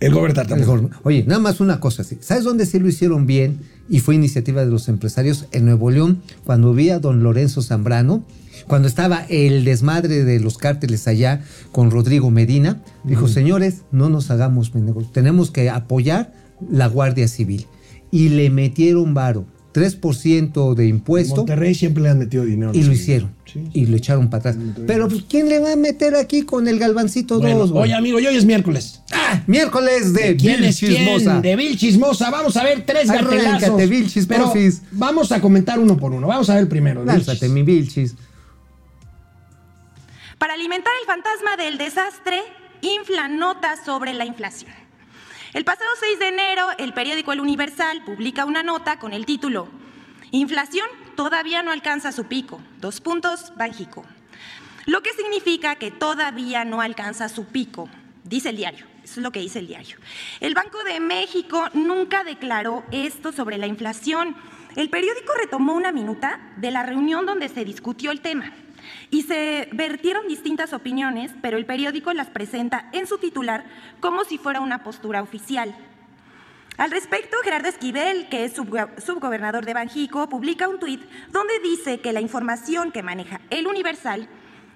[0.00, 2.18] el gober gor- Oye, nada más una cosa así.
[2.20, 3.60] ¿Sabes dónde sí lo hicieron bien?
[3.88, 8.24] Y fue iniciativa de los empresarios en Nuevo León, cuando vi a don Lorenzo Zambrano,
[8.66, 11.42] cuando estaba el desmadre de los cárteles allá
[11.72, 16.32] con Rodrigo Medina, dijo, señores, no nos hagamos pendejos, tenemos que apoyar
[16.70, 17.66] la Guardia Civil.
[18.10, 19.44] Y le metieron varo,
[19.74, 21.36] 3% de impuesto.
[21.36, 22.70] Monterrey siempre le han metido dinero.
[22.72, 23.34] Y lo hicieron.
[23.44, 23.68] Sí.
[23.74, 24.56] Y lo echaron para atrás.
[24.86, 27.72] Pero, pues, ¿quién le va a meter aquí con el galvancito Bueno, 2?
[27.72, 29.02] oye, amigo, y hoy es miércoles.
[29.12, 30.94] Ah, miércoles de ¿Quién Bill es quién?
[30.94, 31.40] Chismosa.
[31.40, 32.30] De Bill Chismosa.
[32.30, 33.88] Vamos a ver tres Arráncate, gatelazos.
[33.90, 34.82] Vilchis, Pero porfis.
[34.92, 36.28] vamos a comentar uno por uno.
[36.28, 37.04] Vamos a ver el primero.
[37.04, 38.14] Lánzate, mi Vilchis.
[40.38, 42.38] Para alimentar el fantasma del desastre,
[42.80, 44.70] infla notas sobre la inflación.
[45.54, 49.68] El pasado 6 de enero, el periódico El Universal publica una nota con el título
[50.32, 52.60] Inflación todavía no alcanza su pico.
[52.80, 54.04] Dos puntos, Banjico.
[54.86, 57.88] Lo que significa que todavía no alcanza su pico,
[58.24, 58.84] dice el diario.
[59.04, 59.96] Eso es lo que dice el diario.
[60.40, 64.34] El Banco de México nunca declaró esto sobre la inflación.
[64.74, 68.52] El periódico retomó una minuta de la reunión donde se discutió el tema.
[69.14, 73.64] Y se vertieron distintas opiniones, pero el periódico las presenta en su titular
[74.00, 75.72] como si fuera una postura oficial.
[76.78, 81.00] Al respecto, Gerardo Esquivel, que es subgo- subgobernador de Banjico, publica un tuit
[81.30, 84.28] donde dice que la información que maneja el Universal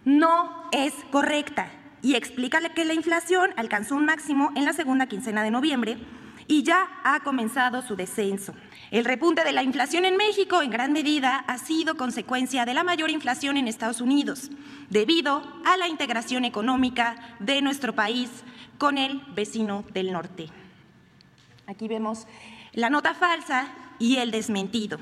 [0.04, 5.42] no es correcta y explica que la inflación alcanzó un máximo en la segunda quincena
[5.42, 5.98] de noviembre
[6.46, 8.54] y ya ha comenzado su descenso.
[8.90, 12.84] El repunte de la inflación en México en gran medida ha sido consecuencia de la
[12.84, 14.50] mayor inflación en Estados Unidos,
[14.88, 18.30] debido a la integración económica de nuestro país
[18.78, 20.48] con el vecino del norte.
[21.66, 22.26] Aquí vemos
[22.72, 23.68] la nota falsa
[23.98, 24.98] y el desmentido.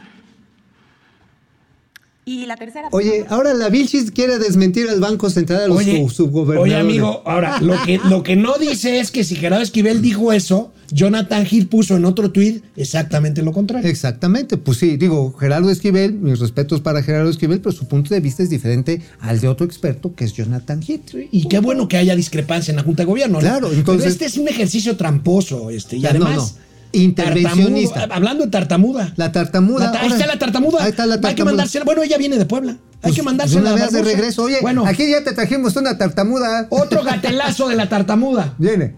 [2.29, 2.89] Y la tercera.
[2.91, 6.75] Oye, ahora la Vilchis quiere desmentir al Banco Central a los Oye, sub- subgobernadores.
[6.75, 10.33] oye, amigo, ahora, lo que, lo que no dice es que si Gerardo Esquivel dijo
[10.33, 13.89] eso, Jonathan Hill puso en otro tuit exactamente lo contrario.
[13.89, 18.19] Exactamente, pues sí, digo, Gerardo Esquivel, mis respetos para Gerardo Esquivel, pero su punto de
[18.19, 21.15] vista es diferente al de otro experto que es Jonathan Heath.
[21.31, 23.35] Y qué bueno que haya discrepancia en la Junta de Gobierno.
[23.35, 23.41] ¿no?
[23.41, 26.37] Claro, Pero entonces- este es un ejercicio tramposo, este, y No, además.
[26.37, 26.67] no.
[26.93, 27.95] Intervencionista.
[27.95, 29.13] tartamudo, hablando de tartamuda.
[29.17, 29.85] La tartamuda.
[29.87, 30.83] La ta- ahí está la tartamuda.
[30.85, 31.53] Ahí está la Hay que tartamuda.
[31.53, 31.85] mandársela.
[31.85, 32.73] Bueno, ella viene de Puebla.
[32.73, 33.61] Hay Pues, que de mandársela.
[33.61, 34.43] una vez de regreso.
[34.45, 36.67] Oye, bueno, aquí ya te trajimos una tartamuda.
[36.71, 38.55] otro gatelazo de la tartamuda.
[38.59, 38.97] Viene.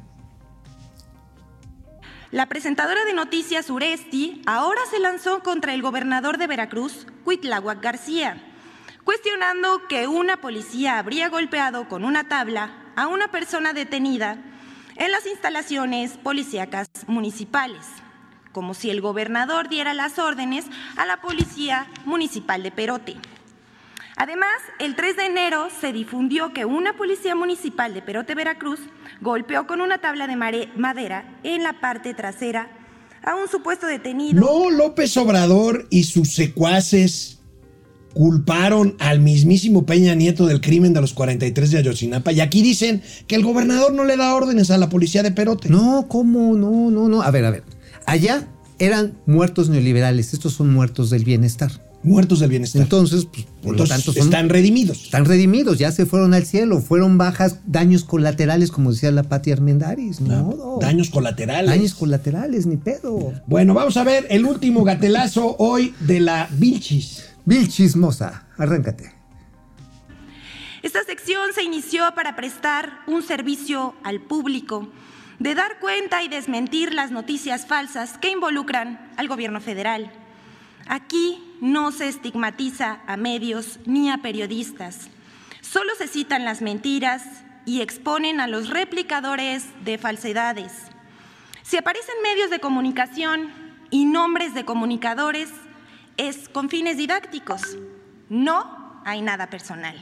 [2.31, 8.43] La presentadora de noticias Uresti ahora se lanzó contra el gobernador de Veracruz, Cuitláhuac García,
[9.05, 14.37] cuestionando que una policía habría golpeado con una tabla a una persona detenida
[14.99, 17.87] en las instalaciones policíacas municipales,
[18.53, 23.17] como si el gobernador diera las órdenes a la policía municipal de Perote.
[24.17, 28.81] Además, el 3 de enero se difundió que una policía municipal de Perote, Veracruz,
[29.21, 32.69] golpeó con una tabla de madera en la parte trasera
[33.23, 34.41] a un supuesto detenido.
[34.41, 37.38] No, López Obrador y sus secuaces
[38.23, 42.33] culparon al mismísimo Peña Nieto del crimen de los 43 de Ayotzinapa.
[42.33, 45.69] Y aquí dicen que el gobernador no le da órdenes a la policía de Perote.
[45.69, 46.57] No, ¿cómo?
[46.57, 47.23] No, no, no.
[47.23, 47.63] A ver, a ver.
[48.07, 48.49] Allá
[48.81, 51.71] eran muertos neoliberales, estos son muertos del bienestar.
[52.03, 52.83] Muertos del bienestar.
[52.83, 55.05] Entonces, pues, por Entonces, lo tanto, son- están redimidos.
[55.05, 59.53] Están redimidos, ya se fueron al cielo, fueron bajas, daños colaterales, como decía la Pati
[59.53, 60.21] Armendaris.
[60.21, 60.79] modo.
[60.81, 61.71] Daños colaterales.
[61.71, 63.33] Daños colaterales, ni pedo.
[63.47, 67.23] Bueno, vamos a ver el último gatelazo hoy de la Vilchis.
[67.49, 69.11] Bill Chismosa, arráncate.
[70.83, 74.93] Esta sección se inició para prestar un servicio al público,
[75.39, 80.13] de dar cuenta y desmentir las noticias falsas que involucran al gobierno federal.
[80.89, 85.09] Aquí no se estigmatiza a medios ni a periodistas.
[85.63, 87.25] Solo se citan las mentiras
[87.65, 90.73] y exponen a los replicadores de falsedades.
[91.63, 93.51] Si aparecen medios de comunicación
[93.89, 95.49] y nombres de comunicadores,
[96.19, 97.63] es con fines didácticos.
[98.29, 99.97] No hay nada personal.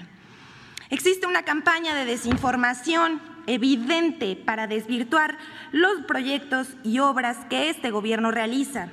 [0.91, 5.39] Existe una campaña de desinformación evidente para desvirtuar
[5.71, 8.89] los proyectos y obras que este gobierno realiza,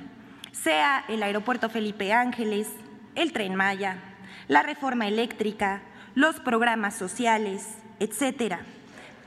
[0.52, 2.68] sea el aeropuerto Felipe Ángeles,
[3.14, 3.98] el tren Maya,
[4.46, 5.82] la reforma eléctrica,
[6.14, 7.66] los programas sociales,
[7.98, 8.60] etcétera.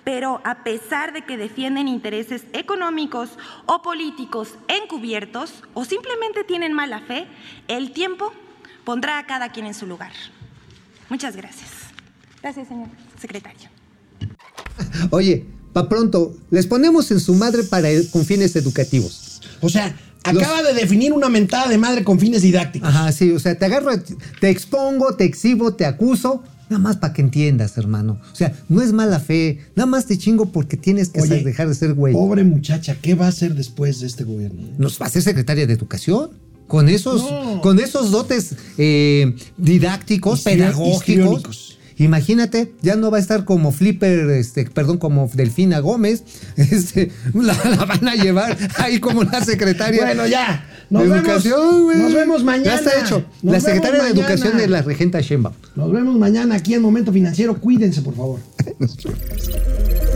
[0.08, 3.32] Pero a pesar de que defienden intereses económicos
[3.66, 7.28] o políticos encubiertos o simplemente tienen mala fe,
[7.68, 8.32] el tiempo
[8.86, 10.14] pondrá a cada quien en su lugar.
[11.10, 11.70] Muchas gracias.
[12.42, 12.88] Gracias, señor
[13.20, 13.70] secretario.
[15.10, 19.42] Oye, pa' pronto, les ponemos en su madre para con fines educativos.
[19.60, 19.94] O sea,
[20.24, 22.88] acaba de definir una mentada de madre con fines didácticos.
[22.88, 23.92] Ajá, sí, o sea, te agarro,
[24.40, 28.20] te expongo, te exhibo, te acuso, nada más para que entiendas, hermano.
[28.32, 31.44] O sea, no es mala fe, nada más te chingo porque tienes que Oye, ser-
[31.44, 32.14] dejar de ser güey.
[32.14, 34.62] Pobre muchacha, ¿qué va a hacer después de este gobierno?
[34.78, 36.32] ¿Nos va a ser secretaria de educación?
[36.68, 37.62] Con esos, No.
[37.62, 41.77] con esos dotes eh, didácticos, pedagógicos.
[41.98, 46.24] Imagínate, ya no va a estar como Flipper, este, perdón, como Delfina Gómez.
[46.58, 50.06] Este, la, la van a llevar ahí como la secretaria.
[50.06, 50.66] Bueno, ya.
[50.90, 51.98] de Nos educación, vemos, güey.
[52.00, 52.66] nos vemos mañana.
[52.66, 53.26] Ya está hecho.
[53.42, 55.56] Nos la secretaria de educación de la regenta Sheinbaum.
[55.76, 57.60] Nos vemos mañana aquí en Momento Financiero.
[57.60, 58.40] Cuídense, por favor.